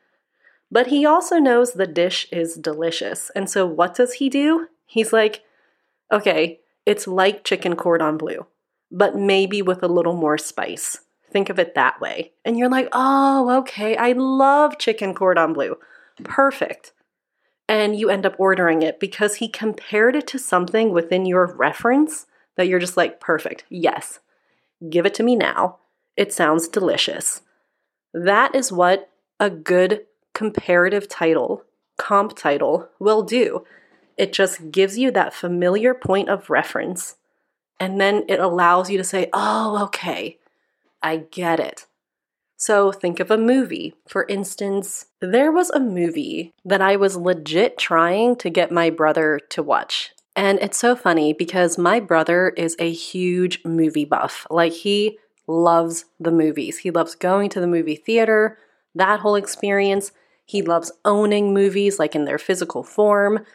But 0.72 0.88
he 0.88 1.06
also 1.06 1.38
knows 1.38 1.74
the 1.74 1.86
dish 1.86 2.28
is 2.32 2.56
delicious. 2.56 3.30
And 3.36 3.48
so 3.48 3.66
what 3.68 3.94
does 3.94 4.14
he 4.14 4.28
do? 4.28 4.68
He's 4.88 5.14
like, 5.14 5.44
okay, 6.12 6.62
it's 6.86 7.08
like 7.08 7.44
chicken 7.44 7.76
cordon 7.76 8.18
bleu, 8.18 8.48
but 8.92 9.16
maybe 9.16 9.62
with 9.62 9.84
a 9.84 9.88
little 9.88 10.16
more 10.16 10.38
spice. 10.40 11.02
Think 11.30 11.50
of 11.50 11.60
it 11.60 11.76
that 11.76 12.00
way. 12.00 12.32
And 12.46 12.58
you're 12.58 12.70
like, 12.70 12.88
oh, 12.92 13.50
okay, 13.60 13.96
I 13.98 14.14
love 14.14 14.78
chicken 14.78 15.14
cordon 15.14 15.54
bleu. 15.54 15.78
Perfect. 16.24 16.94
And 17.68 18.00
you 18.00 18.10
end 18.10 18.26
up 18.26 18.36
ordering 18.40 18.82
it 18.82 19.00
because 19.00 19.36
he 19.36 19.50
compared 19.50 20.16
it 20.16 20.26
to 20.28 20.40
something 20.40 20.92
within 20.92 21.26
your 21.26 21.54
reference 21.54 22.26
that 22.56 22.68
you're 22.68 22.80
just 22.80 22.98
like, 22.98 23.20
perfect, 23.20 23.66
yes, 23.70 24.20
give 24.90 25.06
it 25.06 25.14
to 25.16 25.24
me 25.24 25.36
now. 25.36 25.78
It 26.16 26.34
sounds 26.34 26.68
delicious. 26.68 27.42
That 28.14 28.56
is 28.56 28.72
what 28.72 29.10
a 29.40 29.50
good 29.50 30.06
comparative 30.34 31.08
title, 31.08 31.64
comp 31.98 32.36
title, 32.36 32.90
will 33.00 33.22
do. 33.22 33.66
It 34.18 34.34
just 34.34 34.72
gives 34.72 34.98
you 34.98 35.12
that 35.12 35.34
familiar 35.34 35.94
point 35.94 36.30
of 36.30 36.50
reference. 36.50 37.18
And 37.80 38.02
then 38.02 38.24
it 38.28 38.40
allows 38.40 38.90
you 38.90 38.98
to 38.98 39.04
say, 39.04 39.30
oh, 39.34 39.84
okay, 39.84 40.40
I 41.08 41.24
get 41.32 41.62
it. 41.62 41.86
So 42.58 42.92
think 42.92 43.22
of 43.22 43.32
a 43.32 43.38
movie. 43.38 43.94
For 44.10 44.26
instance, 44.28 45.06
there 45.22 45.54
was 45.54 45.70
a 45.70 45.80
movie 45.80 46.54
that 46.66 46.82
I 46.82 46.98
was 46.98 47.16
legit 47.16 47.78
trying 47.78 48.36
to 48.38 48.50
get 48.50 48.74
my 48.74 48.90
brother 48.90 49.40
to 49.52 49.64
watch. 49.64 50.12
And 50.36 50.60
it's 50.60 50.78
so 50.78 50.98
funny 50.98 51.32
because 51.32 51.78
my 51.78 52.02
brother 52.02 52.50
is 52.58 52.76
a 52.78 52.92
huge 52.92 53.64
movie 53.64 54.04
buff. 54.04 54.46
Like, 54.50 54.74
he 54.74 55.18
loves 55.48 56.04
the 56.20 56.32
movies. 56.32 56.80
He 56.80 56.92
loves 56.92 57.16
going 57.16 57.50
to 57.52 57.62
the 57.62 57.68
movie 57.68 57.96
theater, 57.96 58.58
that 58.94 59.22
whole 59.22 59.36
experience. 59.36 60.12
He 60.46 60.62
loves 60.62 60.92
owning 61.06 61.54
movies 61.54 62.00
like 62.00 62.16
in 62.16 62.26
their 62.26 62.38
physical 62.38 62.84
form. 62.84 63.46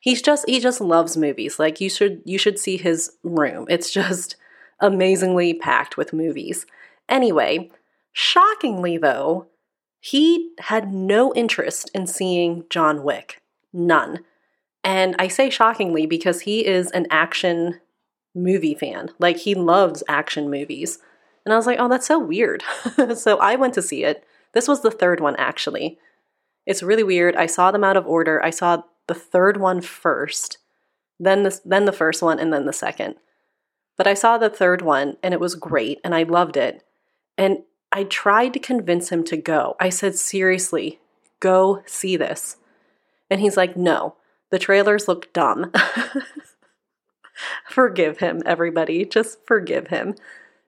He's 0.00 0.22
just 0.22 0.48
he 0.48 0.58
just 0.58 0.80
loves 0.80 1.18
movies. 1.18 1.58
Like 1.58 1.82
you 1.82 1.90
should 1.90 2.22
you 2.24 2.38
should 2.38 2.58
see 2.58 2.78
his 2.78 3.12
room. 3.22 3.66
It's 3.68 3.90
just 3.90 4.36
amazingly 4.80 5.54
packed 5.54 5.96
with 5.96 6.12
movies. 6.12 6.66
Anyway, 7.08 7.70
shockingly 8.12 8.96
though, 8.96 9.46
he 10.00 10.50
had 10.58 10.92
no 10.92 11.32
interest 11.34 11.90
in 11.94 12.06
seeing 12.06 12.64
John 12.68 13.02
Wick. 13.02 13.40
None. 13.72 14.20
And 14.82 15.16
I 15.18 15.28
say 15.28 15.48
shockingly 15.48 16.04
because 16.04 16.42
he 16.42 16.66
is 16.66 16.90
an 16.90 17.06
action 17.10 17.80
movie 18.34 18.74
fan. 18.74 19.10
Like 19.18 19.38
he 19.38 19.54
loves 19.54 20.02
action 20.08 20.50
movies. 20.50 20.98
And 21.44 21.52
I 21.52 21.56
was 21.56 21.66
like, 21.66 21.78
oh, 21.78 21.88
that's 21.88 22.06
so 22.06 22.18
weird. 22.18 22.62
so 23.16 23.38
I 23.38 23.56
went 23.56 23.74
to 23.74 23.82
see 23.82 24.04
it. 24.04 24.24
This 24.52 24.68
was 24.68 24.82
the 24.82 24.90
third 24.90 25.20
one, 25.20 25.36
actually. 25.36 25.98
It's 26.66 26.82
really 26.82 27.02
weird. 27.02 27.36
I 27.36 27.46
saw 27.46 27.70
them 27.70 27.84
out 27.84 27.96
of 27.96 28.06
order. 28.06 28.42
I 28.42 28.50
saw 28.50 28.82
the 29.06 29.14
third 29.14 29.58
one 29.58 29.80
first, 29.80 30.58
then 31.20 31.42
the, 31.42 31.60
then 31.64 31.84
the 31.84 31.92
first 31.92 32.22
one, 32.22 32.38
and 32.38 32.52
then 32.52 32.64
the 32.64 32.72
second. 32.72 33.16
But 33.96 34.06
I 34.06 34.14
saw 34.14 34.38
the 34.38 34.48
third 34.48 34.80
one, 34.80 35.16
and 35.22 35.34
it 35.34 35.40
was 35.40 35.54
great, 35.54 36.00
and 36.02 36.14
I 36.14 36.22
loved 36.22 36.56
it. 36.56 36.82
And 37.36 37.58
I 37.92 38.04
tried 38.04 38.52
to 38.54 38.58
convince 38.58 39.10
him 39.10 39.24
to 39.24 39.36
go. 39.36 39.76
I 39.78 39.88
said, 39.88 40.16
seriously, 40.16 41.00
go 41.40 41.82
see 41.86 42.16
this. 42.16 42.56
And 43.30 43.40
he's 43.40 43.56
like, 43.56 43.76
no, 43.76 44.16
the 44.50 44.58
trailers 44.58 45.08
look 45.08 45.32
dumb. 45.32 45.72
forgive 47.68 48.18
him, 48.18 48.42
everybody. 48.46 49.04
Just 49.04 49.38
forgive 49.46 49.88
him. 49.88 50.14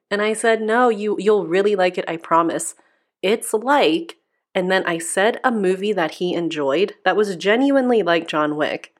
And 0.09 0.21
I 0.21 0.33
said, 0.33 0.61
no, 0.61 0.89
you, 0.89 1.17
you'll 1.19 1.47
really 1.47 1.75
like 1.75 1.97
it, 1.97 2.05
I 2.07 2.17
promise. 2.17 2.75
It's 3.21 3.53
like, 3.53 4.17
and 4.55 4.71
then 4.71 4.85
I 4.85 4.97
said 4.97 5.39
a 5.43 5.51
movie 5.51 5.93
that 5.93 6.15
he 6.15 6.33
enjoyed 6.33 6.95
that 7.03 7.17
was 7.17 7.35
genuinely 7.35 8.03
like 8.03 8.27
John 8.27 8.55
Wick. 8.55 8.95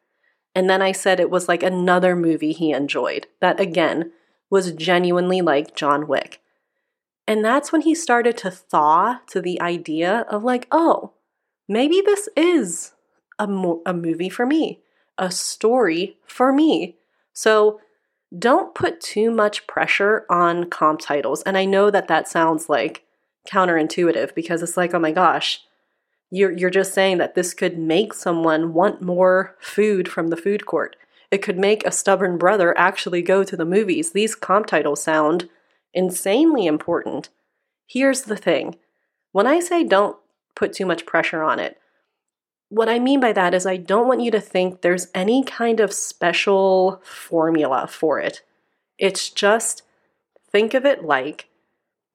And 0.53 0.69
then 0.69 0.81
I 0.81 0.91
said 0.91 1.19
it 1.19 1.29
was 1.29 1.47
like 1.47 1.63
another 1.63 2.15
movie 2.15 2.51
he 2.51 2.71
enjoyed 2.71 3.27
that, 3.41 3.59
again, 3.59 4.11
was 4.49 4.71
genuinely 4.71 5.41
like 5.41 5.75
John 5.75 6.07
Wick. 6.07 6.41
And 7.27 7.43
that's 7.43 7.71
when 7.71 7.81
he 7.81 7.93
started 7.93 8.37
to 8.37 8.51
thaw 8.51 9.19
to 9.27 9.41
the 9.41 9.59
idea 9.59 10.25
of, 10.29 10.43
like, 10.43 10.67
oh, 10.71 11.11
maybe 11.67 12.01
this 12.01 12.29
is 12.37 12.93
a, 13.37 13.47
mo- 13.47 13.81
a 13.85 13.93
movie 13.93 14.29
for 14.29 14.45
me, 14.45 14.79
a 15.17 15.29
story 15.29 16.17
for 16.25 16.53
me. 16.53 16.95
So 17.33 17.81
don't 18.37 18.73
put 18.73 19.01
too 19.01 19.29
much 19.29 19.67
pressure 19.67 20.25
on 20.29 20.69
comp 20.69 21.01
titles. 21.01 21.43
And 21.43 21.57
I 21.57 21.65
know 21.65 21.91
that 21.91 22.07
that 22.07 22.27
sounds 22.27 22.69
like 22.69 23.03
counterintuitive 23.47 24.33
because 24.33 24.63
it's 24.63 24.77
like, 24.77 24.93
oh 24.93 24.99
my 24.99 25.11
gosh, 25.11 25.61
you're, 26.29 26.51
you're 26.51 26.69
just 26.69 26.93
saying 26.93 27.19
that 27.19 27.35
this 27.35 27.53
could 27.53 27.77
make 27.77 28.13
someone 28.13 28.73
want 28.73 29.01
more 29.01 29.55
food 29.59 30.09
from 30.09 30.27
the 30.27 30.37
food 30.37 30.65
court. 30.65 30.95
It 31.31 31.39
could 31.39 31.57
make 31.57 31.85
a 31.85 31.91
stubborn 31.91 32.37
brother 32.37 32.77
actually 32.77 33.21
go 33.21 33.43
to 33.43 33.55
the 33.55 33.65
movies. 33.65 34.11
These 34.11 34.35
comp 34.35 34.67
titles 34.67 35.01
sound 35.01 35.49
insanely 35.93 36.65
important. 36.65 37.29
Here's 37.87 38.23
the 38.23 38.37
thing 38.37 38.75
when 39.31 39.47
I 39.47 39.59
say 39.59 39.83
don't 39.83 40.17
put 40.55 40.73
too 40.73 40.85
much 40.85 41.05
pressure 41.05 41.43
on 41.43 41.59
it, 41.59 41.79
what 42.69 42.89
I 42.89 42.99
mean 42.99 43.19
by 43.19 43.31
that 43.33 43.53
is 43.53 43.65
I 43.65 43.77
don't 43.77 44.07
want 44.07 44.21
you 44.21 44.31
to 44.31 44.41
think 44.41 44.81
there's 44.81 45.07
any 45.13 45.43
kind 45.43 45.79
of 45.79 45.93
special 45.93 47.01
formula 47.03 47.87
for 47.87 48.19
it. 48.19 48.41
It's 48.97 49.29
just 49.29 49.83
think 50.51 50.73
of 50.73 50.85
it 50.85 51.03
like 51.03 51.47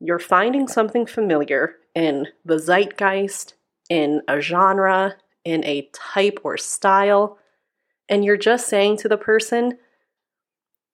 you're 0.00 0.18
finding 0.18 0.66
something 0.68 1.06
familiar 1.06 1.76
in 1.94 2.28
the 2.44 2.58
zeitgeist, 2.58 3.54
in 3.88 4.22
a 4.26 4.40
genre, 4.40 5.14
in 5.44 5.64
a 5.64 5.88
type 5.92 6.40
or 6.42 6.56
style, 6.56 7.38
and 8.08 8.24
you're 8.24 8.36
just 8.36 8.68
saying 8.68 8.96
to 8.98 9.08
the 9.08 9.16
person, 9.16 9.78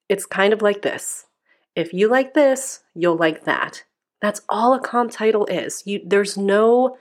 it's 0.09 0.27
kind 0.27 0.53
of 0.53 0.63
like 0.63 0.83
this. 0.83 1.27
If 1.79 1.95
you 1.95 2.09
like 2.09 2.35
this, 2.35 2.81
you'll 2.93 3.17
like 3.17 3.45
that. 3.45 3.85
That's 4.21 4.41
all 4.49 4.75
a 4.75 4.81
comp 4.81 5.13
title 5.13 5.47
is. 5.47 5.85
You 5.87 6.01
there's 6.05 6.37
no, 6.37 6.99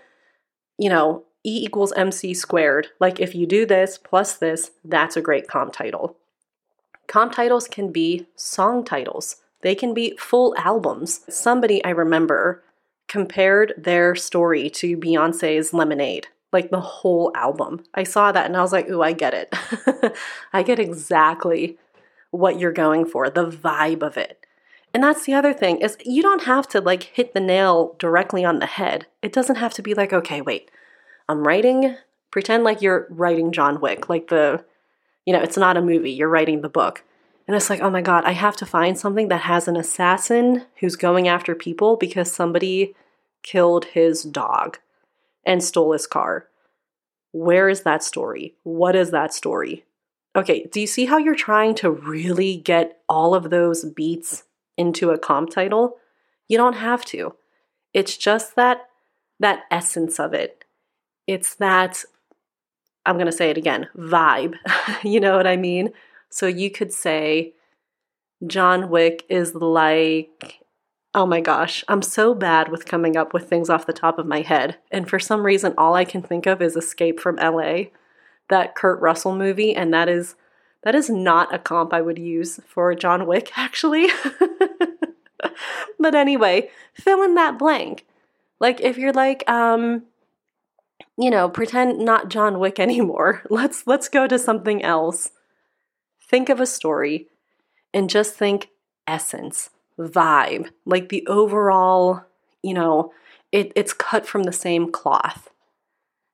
you 0.77 0.87
know, 0.87 1.23
E 1.43 1.63
equals 1.65 1.91
MC 1.93 2.35
squared. 2.35 2.89
Like 2.99 3.19
if 3.19 3.33
you 3.33 3.47
do 3.47 3.65
this 3.65 3.97
plus 3.97 4.35
this, 4.35 4.69
that's 4.85 5.17
a 5.17 5.21
great 5.21 5.47
comp 5.47 5.73
title. 5.73 6.17
Comp 7.07 7.31
titles 7.31 7.67
can 7.67 7.91
be 7.91 8.27
song 8.35 8.85
titles. 8.85 9.37
They 9.61 9.73
can 9.73 9.95
be 9.95 10.15
full 10.15 10.53
albums. 10.59 11.21
Somebody 11.27 11.83
I 11.83 11.89
remember 11.89 12.63
compared 13.07 13.73
their 13.79 14.13
story 14.13 14.69
to 14.69 14.95
Beyonce's 14.95 15.73
Lemonade, 15.73 16.27
like 16.53 16.69
the 16.69 16.81
whole 16.81 17.31
album. 17.33 17.83
I 17.95 18.03
saw 18.03 18.31
that 18.31 18.45
and 18.45 18.55
I 18.55 18.61
was 18.61 18.73
like, 18.73 18.87
ooh, 18.91 19.01
I 19.01 19.13
get 19.13 19.33
it. 19.33 20.15
I 20.53 20.61
get 20.61 20.77
exactly 20.77 21.79
what 22.29 22.59
you're 22.59 22.71
going 22.71 23.07
for, 23.07 23.31
the 23.31 23.47
vibe 23.47 24.03
of 24.03 24.17
it. 24.17 24.43
And 24.93 25.03
that's 25.03 25.25
the 25.25 25.33
other 25.33 25.53
thing 25.53 25.77
is 25.77 25.97
you 26.05 26.21
don't 26.23 26.43
have 26.43 26.67
to 26.69 26.81
like 26.81 27.03
hit 27.03 27.33
the 27.33 27.39
nail 27.39 27.95
directly 27.99 28.43
on 28.43 28.59
the 28.59 28.65
head. 28.65 29.05
It 29.21 29.33
doesn't 29.33 29.57
have 29.57 29.73
to 29.75 29.81
be 29.81 29.93
like, 29.93 30.13
okay, 30.13 30.41
wait. 30.41 30.71
I'm 31.29 31.45
writing 31.45 31.97
pretend 32.31 32.63
like 32.63 32.81
you're 32.81 33.07
writing 33.09 33.51
John 33.51 33.81
Wick, 33.81 34.09
like 34.09 34.27
the 34.27 34.63
you 35.25 35.33
know, 35.33 35.41
it's 35.41 35.57
not 35.57 35.75
a 35.75 35.81
movie, 35.81 36.11
you're 36.11 36.29
writing 36.29 36.61
the 36.61 36.69
book. 36.69 37.03
And 37.47 37.55
it's 37.55 37.69
like, 37.69 37.81
oh 37.81 37.89
my 37.89 38.01
God, 38.01 38.23
I 38.25 38.31
have 38.31 38.55
to 38.57 38.65
find 38.65 38.97
something 38.97 39.27
that 39.29 39.41
has 39.41 39.67
an 39.67 39.75
assassin 39.75 40.65
who's 40.79 40.95
going 40.95 41.27
after 41.27 41.55
people 41.55 41.97
because 41.97 42.31
somebody 42.31 42.95
killed 43.43 43.85
his 43.85 44.23
dog 44.23 44.77
and 45.45 45.63
stole 45.63 45.93
his 45.93 46.07
car. 46.07 46.47
Where 47.31 47.69
is 47.69 47.81
that 47.81 48.03
story? 48.03 48.55
What 48.63 48.95
is 48.95 49.11
that 49.11 49.33
story? 49.33 49.83
Okay, 50.35 50.67
do 50.71 50.79
you 50.79 50.87
see 50.87 51.05
how 51.05 51.17
you're 51.17 51.35
trying 51.35 51.73
to 51.75 51.89
really 51.89 52.55
get 52.55 53.01
all 53.09 53.33
of 53.33 53.49
those 53.49 53.83
beats 53.83 54.43
into 54.77 55.11
a 55.11 55.17
comp 55.17 55.49
title? 55.49 55.97
You 56.47 56.57
don't 56.57 56.73
have 56.73 57.03
to. 57.05 57.35
It's 57.93 58.15
just 58.17 58.55
that 58.55 58.89
that 59.39 59.63
essence 59.71 60.19
of 60.19 60.33
it. 60.33 60.63
It's 61.27 61.55
that 61.55 62.03
I'm 63.05 63.15
going 63.15 63.27
to 63.27 63.31
say 63.31 63.49
it 63.49 63.57
again, 63.57 63.87
vibe. 63.95 64.55
you 65.03 65.19
know 65.19 65.37
what 65.37 65.47
I 65.47 65.55
mean? 65.55 65.93
So 66.29 66.45
you 66.45 66.69
could 66.69 66.91
say 66.91 67.53
John 68.45 68.89
Wick 68.89 69.23
is 69.29 69.55
like, 69.55 70.59
oh 71.13 71.25
my 71.25 71.39
gosh, 71.39 71.83
I'm 71.87 72.01
so 72.01 72.33
bad 72.35 72.69
with 72.69 72.85
coming 72.85 73.15
up 73.15 73.33
with 73.33 73.49
things 73.49 73.69
off 73.69 73.87
the 73.87 73.93
top 73.93 74.19
of 74.19 74.27
my 74.27 74.41
head. 74.41 74.77
And 74.91 75.09
for 75.09 75.19
some 75.19 75.45
reason, 75.45 75.73
all 75.77 75.95
I 75.95 76.05
can 76.05 76.21
think 76.21 76.45
of 76.45 76.61
is 76.61 76.75
Escape 76.75 77.19
from 77.19 77.37
LA, 77.37 77.85
that 78.49 78.75
Kurt 78.75 78.99
Russell 78.99 79.35
movie. 79.35 79.73
And 79.75 79.93
that 79.93 80.09
is. 80.09 80.35
That 80.87 80.95
is 80.95 81.09
not 81.09 81.53
a 81.53 81.59
comp 81.59 81.91
I 81.91 81.99
would 81.99 82.17
use 82.17 82.61
for 82.65 82.95
John 82.95 83.27
Wick, 83.27 83.51
actually. 83.57 84.07
but 85.99 86.15
anyway, 86.15 86.69
fill 86.93 87.23
in 87.23 87.35
that 87.35 87.59
blank. 87.59 88.05
Like 88.61 88.79
if 88.79 88.97
you're 88.97 89.11
like, 89.11 89.43
um, 89.49 90.03
you 91.17 91.29
know, 91.29 91.49
pretend 91.49 91.99
not 91.99 92.29
John 92.29 92.57
Wick 92.57 92.79
anymore. 92.79 93.41
Let's 93.49 93.85
let's 93.85 94.07
go 94.07 94.27
to 94.27 94.39
something 94.39 94.81
else 94.81 95.31
think 96.21 96.47
of 96.47 96.61
a 96.61 96.65
story 96.65 97.27
and 97.93 98.09
just 98.09 98.35
think 98.35 98.69
essence, 99.05 99.71
vibe, 99.99 100.69
like 100.85 101.09
the 101.09 101.27
overall, 101.27 102.23
you 102.63 102.73
know, 102.73 103.11
it, 103.51 103.73
it's 103.75 103.91
cut 103.91 104.25
from 104.25 104.43
the 104.43 104.53
same 104.53 104.93
cloth. 104.93 105.49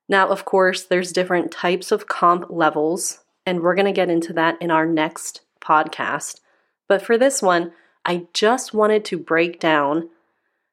Now, 0.08 0.28
of 0.28 0.44
course, 0.44 0.84
there's 0.84 1.10
different 1.10 1.50
types 1.50 1.90
of 1.90 2.06
comp 2.06 2.46
levels, 2.50 3.23
and 3.46 3.60
we're 3.60 3.74
going 3.74 3.86
to 3.86 3.92
get 3.92 4.10
into 4.10 4.32
that 4.32 4.60
in 4.60 4.70
our 4.70 4.86
next 4.86 5.42
podcast. 5.60 6.40
But 6.88 7.02
for 7.02 7.16
this 7.18 7.42
one, 7.42 7.72
I 8.04 8.26
just 8.32 8.74
wanted 8.74 9.04
to 9.06 9.18
break 9.18 9.58
down 9.58 10.10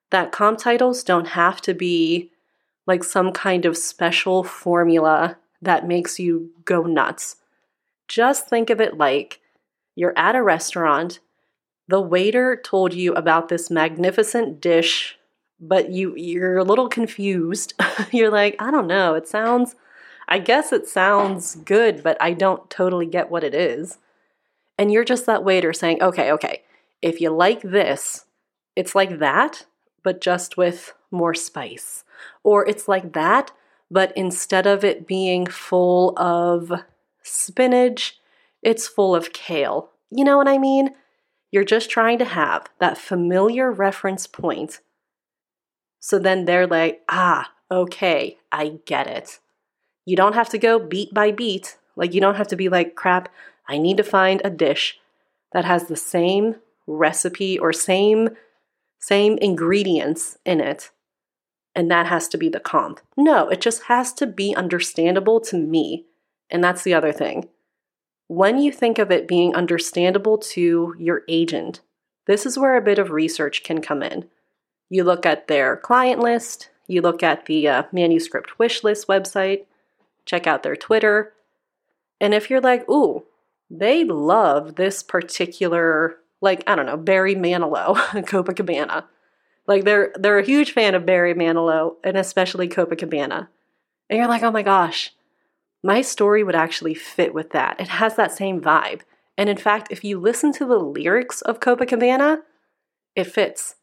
that 0.09 0.31
comp 0.31 0.59
titles 0.59 1.03
don't 1.03 1.29
have 1.29 1.61
to 1.61 1.73
be 1.73 2.31
like 2.85 3.03
some 3.03 3.31
kind 3.31 3.65
of 3.65 3.77
special 3.77 4.43
formula 4.43 5.37
that 5.61 5.87
makes 5.87 6.19
you 6.19 6.51
go 6.65 6.83
nuts. 6.83 7.37
Just 8.07 8.47
think 8.47 8.69
of 8.69 8.81
it 8.81 8.97
like 8.97 9.39
you're 9.95 10.17
at 10.17 10.35
a 10.35 10.43
restaurant, 10.43 11.19
the 11.87 12.01
waiter 12.01 12.59
told 12.61 12.93
you 12.93 13.13
about 13.13 13.49
this 13.49 13.69
magnificent 13.69 14.59
dish, 14.59 15.17
but 15.59 15.91
you 15.91 16.15
you're 16.15 16.57
a 16.57 16.63
little 16.63 16.89
confused. 16.89 17.73
you're 18.11 18.31
like, 18.31 18.55
I 18.59 18.71
don't 18.71 18.87
know, 18.87 19.13
it 19.13 19.27
sounds 19.27 19.75
I 20.31 20.39
guess 20.39 20.71
it 20.71 20.87
sounds 20.87 21.55
good, 21.55 22.03
but 22.03 22.15
I 22.21 22.31
don't 22.31 22.69
totally 22.69 23.05
get 23.05 23.29
what 23.29 23.43
it 23.43 23.53
is. 23.53 23.97
And 24.77 24.89
you're 24.89 25.03
just 25.03 25.25
that 25.25 25.43
waiter 25.43 25.73
saying, 25.73 26.01
"Okay, 26.01 26.31
okay. 26.31 26.63
If 27.01 27.19
you 27.19 27.31
like 27.31 27.61
this, 27.61 28.27
it's 28.73 28.95
like 28.95 29.19
that, 29.19 29.65
but 30.03 30.21
just 30.21 30.55
with 30.55 30.93
more 31.11 31.33
spice." 31.33 32.05
Or 32.43 32.65
it's 32.65 32.87
like 32.87 33.11
that, 33.11 33.51
but 33.91 34.13
instead 34.15 34.65
of 34.65 34.85
it 34.85 35.05
being 35.05 35.47
full 35.47 36.17
of 36.17 36.71
spinach, 37.23 38.17
it's 38.61 38.87
full 38.87 39.13
of 39.13 39.33
kale. 39.33 39.89
You 40.11 40.23
know 40.23 40.37
what 40.37 40.47
I 40.47 40.57
mean? 40.57 40.91
You're 41.51 41.65
just 41.65 41.89
trying 41.89 42.19
to 42.19 42.25
have 42.25 42.67
that 42.79 42.97
familiar 42.97 43.69
reference 43.69 44.27
point. 44.27 44.79
So 45.99 46.17
then 46.17 46.45
they're 46.45 46.67
like, 46.67 47.01
ah, 47.09 47.51
okay, 47.69 48.37
I 48.49 48.79
get 48.85 49.07
it. 49.07 49.39
You 50.05 50.15
don't 50.15 50.35
have 50.35 50.49
to 50.49 50.57
go 50.57 50.79
beat 50.79 51.13
by 51.13 51.31
beat. 51.31 51.77
Like, 51.95 52.13
you 52.13 52.21
don't 52.21 52.35
have 52.35 52.47
to 52.47 52.55
be 52.55 52.69
like, 52.69 52.95
crap, 52.95 53.29
I 53.67 53.77
need 53.77 53.97
to 53.97 54.03
find 54.03 54.41
a 54.43 54.49
dish 54.49 54.99
that 55.53 55.65
has 55.65 55.87
the 55.87 55.95
same 55.95 56.55
recipe 56.87 57.59
or 57.59 57.71
same 57.71 58.29
same 58.99 59.37
ingredients 59.39 60.37
in 60.45 60.61
it 60.61 60.91
and 61.75 61.89
that 61.89 62.07
has 62.07 62.27
to 62.29 62.37
be 62.37 62.49
the 62.49 62.59
comp. 62.59 62.99
No, 63.15 63.49
it 63.49 63.61
just 63.61 63.83
has 63.83 64.13
to 64.13 64.27
be 64.27 64.55
understandable 64.55 65.39
to 65.41 65.57
me. 65.57 66.05
And 66.49 66.63
that's 66.63 66.83
the 66.83 66.93
other 66.93 67.11
thing. 67.11 67.47
When 68.27 68.59
you 68.59 68.71
think 68.71 68.99
of 68.99 69.11
it 69.11 69.27
being 69.27 69.55
understandable 69.55 70.37
to 70.37 70.95
your 70.97 71.23
agent, 71.27 71.81
this 72.27 72.45
is 72.45 72.57
where 72.57 72.75
a 72.75 72.81
bit 72.81 72.99
of 72.99 73.11
research 73.11 73.63
can 73.63 73.81
come 73.81 74.03
in. 74.03 74.25
You 74.89 75.03
look 75.03 75.25
at 75.25 75.47
their 75.47 75.77
client 75.77 76.19
list, 76.19 76.69
you 76.87 77.01
look 77.01 77.23
at 77.23 77.45
the 77.45 77.67
uh, 77.67 77.83
manuscript 77.91 78.59
wish 78.59 78.83
list 78.83 79.07
website, 79.07 79.65
check 80.25 80.47
out 80.47 80.63
their 80.63 80.75
Twitter. 80.75 81.33
And 82.19 82.33
if 82.33 82.49
you're 82.49 82.61
like, 82.61 82.87
ooh, 82.89 83.25
they 83.69 84.03
love 84.03 84.75
this 84.75 85.01
particular, 85.01 86.17
like, 86.41 86.63
I 86.67 86.75
don't 86.75 86.85
know, 86.85 86.97
Barry 86.97 87.35
Manilow, 87.35 87.95
Copacabana 88.25 89.05
like 89.67 89.85
they're 89.85 90.11
they're 90.19 90.39
a 90.39 90.45
huge 90.45 90.71
fan 90.71 90.95
of 90.95 91.05
Barry 91.05 91.33
Manilow 91.33 91.95
and 92.03 92.17
especially 92.17 92.67
Copacabana. 92.67 93.47
And 94.09 94.17
you're 94.17 94.27
like, 94.27 94.43
oh 94.43 94.51
my 94.51 94.63
gosh, 94.63 95.13
my 95.83 96.01
story 96.01 96.43
would 96.43 96.55
actually 96.55 96.93
fit 96.93 97.33
with 97.33 97.51
that. 97.51 97.79
It 97.79 97.87
has 97.87 98.15
that 98.15 98.33
same 98.33 98.59
vibe. 98.59 99.01
And 99.37 99.49
in 99.49 99.57
fact, 99.57 99.87
if 99.89 100.03
you 100.03 100.19
listen 100.19 100.51
to 100.53 100.65
the 100.65 100.77
lyrics 100.77 101.41
of 101.41 101.61
Copacabana, 101.61 102.41
it 103.15 103.23
fits. 103.25 103.75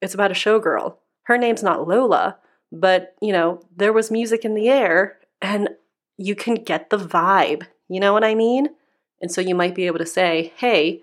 It's 0.00 0.14
about 0.14 0.30
a 0.30 0.34
showgirl. 0.34 0.96
Her 1.24 1.36
name's 1.36 1.62
not 1.62 1.86
Lola, 1.86 2.38
but 2.72 3.14
you 3.20 3.32
know, 3.32 3.60
there 3.76 3.92
was 3.92 4.10
music 4.10 4.44
in 4.44 4.54
the 4.54 4.68
air 4.68 5.18
and 5.40 5.70
you 6.16 6.34
can 6.34 6.54
get 6.54 6.90
the 6.90 6.98
vibe. 6.98 7.66
You 7.88 8.00
know 8.00 8.12
what 8.12 8.24
I 8.24 8.34
mean? 8.34 8.68
And 9.20 9.30
so 9.30 9.40
you 9.40 9.54
might 9.54 9.74
be 9.74 9.86
able 9.86 9.98
to 9.98 10.06
say, 10.06 10.52
hey, 10.56 11.02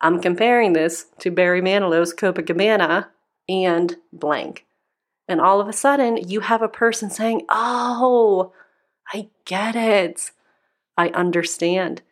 I'm 0.00 0.20
comparing 0.20 0.72
this 0.72 1.06
to 1.20 1.30
Barry 1.30 1.62
Manilow's 1.62 2.14
Copacabana 2.14 3.06
and 3.48 3.96
blank. 4.12 4.66
And 5.28 5.40
all 5.40 5.60
of 5.60 5.68
a 5.68 5.72
sudden, 5.72 6.28
you 6.28 6.40
have 6.40 6.62
a 6.62 6.68
person 6.68 7.10
saying, 7.10 7.42
Oh, 7.48 8.52
I 9.12 9.28
get 9.44 9.74
it. 9.74 10.30
I 10.96 11.08
understand. 11.08 12.02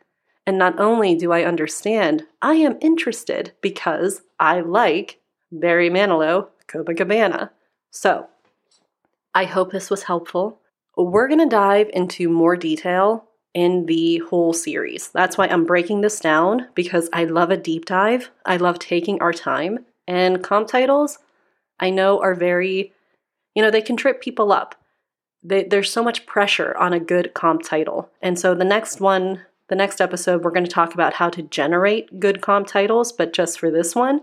And 0.45 0.57
not 0.57 0.79
only 0.79 1.15
do 1.15 1.31
I 1.31 1.43
understand, 1.43 2.23
I 2.41 2.55
am 2.55 2.77
interested 2.81 3.53
because 3.61 4.21
I 4.39 4.61
like 4.61 5.19
Barry 5.51 5.89
Manilow, 5.89 6.49
Copacabana. 6.67 7.49
So, 7.89 8.27
I 9.33 9.45
hope 9.45 9.71
this 9.71 9.89
was 9.89 10.03
helpful. 10.03 10.59
We're 10.97 11.27
going 11.27 11.39
to 11.39 11.45
dive 11.47 11.89
into 11.93 12.29
more 12.29 12.55
detail 12.55 13.25
in 13.53 13.85
the 13.85 14.17
whole 14.29 14.53
series. 14.53 15.09
That's 15.09 15.37
why 15.37 15.47
I'm 15.47 15.65
breaking 15.65 16.01
this 16.01 16.19
down 16.19 16.67
because 16.75 17.09
I 17.13 17.23
love 17.23 17.51
a 17.51 17.57
deep 17.57 17.85
dive. 17.85 18.29
I 18.45 18.57
love 18.57 18.79
taking 18.79 19.21
our 19.21 19.33
time. 19.33 19.85
And 20.07 20.43
comp 20.43 20.67
titles, 20.67 21.19
I 21.79 21.89
know 21.89 22.21
are 22.21 22.35
very, 22.35 22.93
you 23.55 23.63
know, 23.63 23.71
they 23.71 23.81
can 23.81 23.97
trip 23.97 24.21
people 24.21 24.51
up. 24.51 24.75
They, 25.43 25.63
there's 25.63 25.91
so 25.91 26.03
much 26.03 26.25
pressure 26.25 26.75
on 26.77 26.93
a 26.93 26.99
good 26.99 27.33
comp 27.33 27.63
title. 27.63 28.09
And 28.21 28.37
so 28.37 28.55
the 28.55 28.65
next 28.65 28.99
one, 28.99 29.41
the 29.69 29.75
next 29.75 30.01
episode, 30.01 30.43
we're 30.43 30.51
going 30.51 30.65
to 30.65 30.71
talk 30.71 30.93
about 30.93 31.13
how 31.13 31.29
to 31.29 31.41
generate 31.41 32.19
good 32.19 32.41
comp 32.41 32.67
titles. 32.67 33.11
But 33.11 33.33
just 33.33 33.59
for 33.59 33.71
this 33.71 33.95
one, 33.95 34.21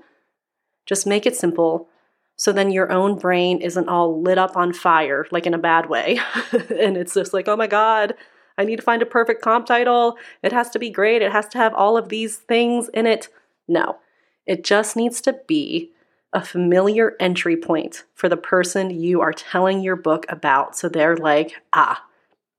just 0.85 1.07
make 1.07 1.27
it 1.27 1.37
simple 1.37 1.89
so 2.37 2.53
then 2.53 2.71
your 2.71 2.91
own 2.91 3.19
brain 3.19 3.61
isn't 3.61 3.89
all 3.89 4.21
lit 4.21 4.39
up 4.39 4.57
on 4.57 4.73
fire, 4.73 5.27
like 5.31 5.47
in 5.47 5.55
a 5.55 5.59
bad 5.59 5.89
way. 5.89 6.19
and 6.53 6.97
it's 6.97 7.15
just 7.15 7.33
like, 7.33 7.49
oh 7.49 7.57
my 7.57 7.67
God, 7.67 8.15
I 8.59 8.65
need 8.65 8.77
to 8.77 8.83
find 8.83 9.03
a 9.03 9.07
perfect 9.07 9.43
comp 9.43 9.67
title. 9.67 10.17
It 10.43 10.53
has 10.53 10.71
to 10.71 10.79
be 10.79 10.91
great. 10.91 11.23
It 11.23 11.33
has 11.33 11.49
to 11.49 11.59
have 11.59 11.75
all 11.75 11.97
of 11.97 12.09
these 12.09 12.37
things 12.37 12.89
in 12.91 13.07
it. 13.07 13.29
No, 13.69 13.99
it 14.47 14.65
just 14.65 14.97
needs 14.97 15.21
to 15.23 15.39
be 15.47 15.93
a 16.33 16.45
familiar 16.45 17.15
entry 17.21 17.57
point 17.57 18.05
for 18.15 18.29
the 18.29 18.37
person 18.37 18.91
you 18.91 19.21
are 19.21 19.33
telling 19.33 19.83
your 19.83 19.97
book 19.97 20.25
about. 20.29 20.77
So 20.77 20.89
they're 20.89 21.17
like, 21.17 21.63
ah, 21.73 22.05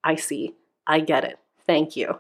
I 0.03 0.15
see. 0.15 0.55
I 0.85 0.99
get 0.99 1.23
it. 1.23 1.39
Thank 1.65 1.95
you. 1.95 2.19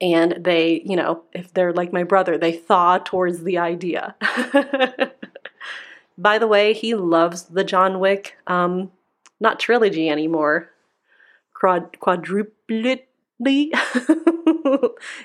And 0.00 0.42
they, 0.44 0.82
you 0.84 0.96
know, 0.96 1.22
if 1.32 1.54
they're 1.54 1.72
like 1.72 1.92
my 1.92 2.02
brother, 2.02 2.36
they 2.36 2.52
thaw 2.52 2.98
towards 2.98 3.44
the 3.44 3.58
idea. 3.58 4.16
By 6.18 6.38
the 6.38 6.46
way, 6.46 6.72
he 6.72 6.94
loves 6.94 7.44
the 7.44 7.64
John 7.64 8.00
Wick, 8.00 8.36
um, 8.46 8.90
not 9.40 9.58
trilogy 9.58 10.08
anymore, 10.08 10.70
quad- 11.54 11.98
quadrupletly. 12.00 13.06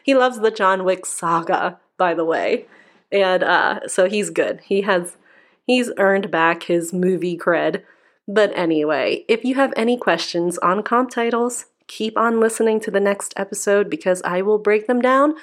he 0.03 0.15
loves 0.15 0.39
the 0.39 0.51
John 0.51 0.83
Wick 0.83 1.05
saga, 1.05 1.79
by 1.97 2.13
the 2.13 2.25
way 2.25 2.65
and 3.11 3.43
uh, 3.43 3.87
so 3.87 4.09
he's 4.09 4.29
good. 4.29 4.61
He 4.65 4.81
has 4.81 5.17
he's 5.65 5.91
earned 5.97 6.31
back 6.31 6.63
his 6.63 6.93
movie 6.93 7.37
cred. 7.37 7.83
But 8.27 8.51
anyway, 8.57 9.23
if 9.27 9.45
you 9.45 9.55
have 9.55 9.73
any 9.75 9.97
questions 9.97 10.57
on 10.57 10.83
comp 10.83 11.11
titles, 11.11 11.67
keep 11.87 12.17
on 12.17 12.39
listening 12.39 12.79
to 12.81 12.91
the 12.91 12.99
next 12.99 13.33
episode 13.37 13.89
because 13.89 14.21
I 14.23 14.41
will 14.41 14.57
break 14.57 14.87
them 14.87 15.01
down 15.01 15.35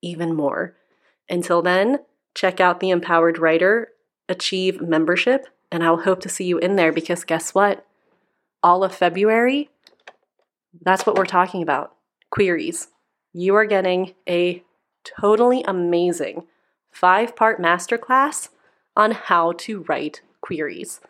even 0.00 0.34
more. 0.34 0.74
Until 1.28 1.60
then, 1.60 1.98
check 2.34 2.60
out 2.60 2.80
the 2.80 2.90
Empowered 2.90 3.38
Writer 3.38 3.88
Achieve 4.30 4.80
membership, 4.80 5.46
and 5.70 5.84
I'll 5.84 6.02
hope 6.02 6.20
to 6.20 6.28
see 6.28 6.44
you 6.44 6.56
in 6.58 6.76
there 6.76 6.92
because 6.92 7.24
guess 7.24 7.52
what? 7.52 7.84
All 8.62 8.84
of 8.84 8.94
February, 8.94 9.70
that's 10.80 11.04
what 11.04 11.16
we're 11.16 11.26
talking 11.26 11.62
about 11.62 11.94
queries. 12.30 12.88
You 13.32 13.54
are 13.56 13.64
getting 13.64 14.14
a 14.28 14.62
totally 15.04 15.62
amazing 15.64 16.46
five 16.90 17.34
part 17.34 17.60
masterclass 17.60 18.50
on 18.96 19.12
how 19.12 19.52
to 19.52 19.82
write 19.88 20.22
queries. 20.40 21.00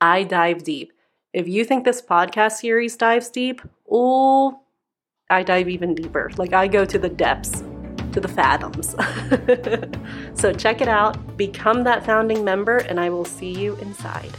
I 0.00 0.24
dive 0.24 0.62
deep. 0.64 0.92
If 1.32 1.48
you 1.48 1.64
think 1.64 1.84
this 1.84 2.02
podcast 2.02 2.52
series 2.52 2.96
dives 2.96 3.30
deep, 3.30 3.60
oh, 3.90 4.60
I 5.30 5.42
dive 5.42 5.68
even 5.68 5.94
deeper. 5.94 6.30
Like 6.36 6.52
I 6.52 6.68
go 6.68 6.84
to 6.84 6.98
the 6.98 7.08
depths, 7.08 7.64
to 8.14 8.20
the 8.20 8.28
fathoms. 8.28 8.94
so 10.40 10.52
check 10.52 10.80
it 10.80 10.88
out, 10.88 11.36
become 11.36 11.84
that 11.84 12.06
founding 12.06 12.44
member, 12.44 12.78
and 12.78 12.98
I 12.98 13.10
will 13.10 13.24
see 13.24 13.52
you 13.52 13.76
inside. 13.76 14.30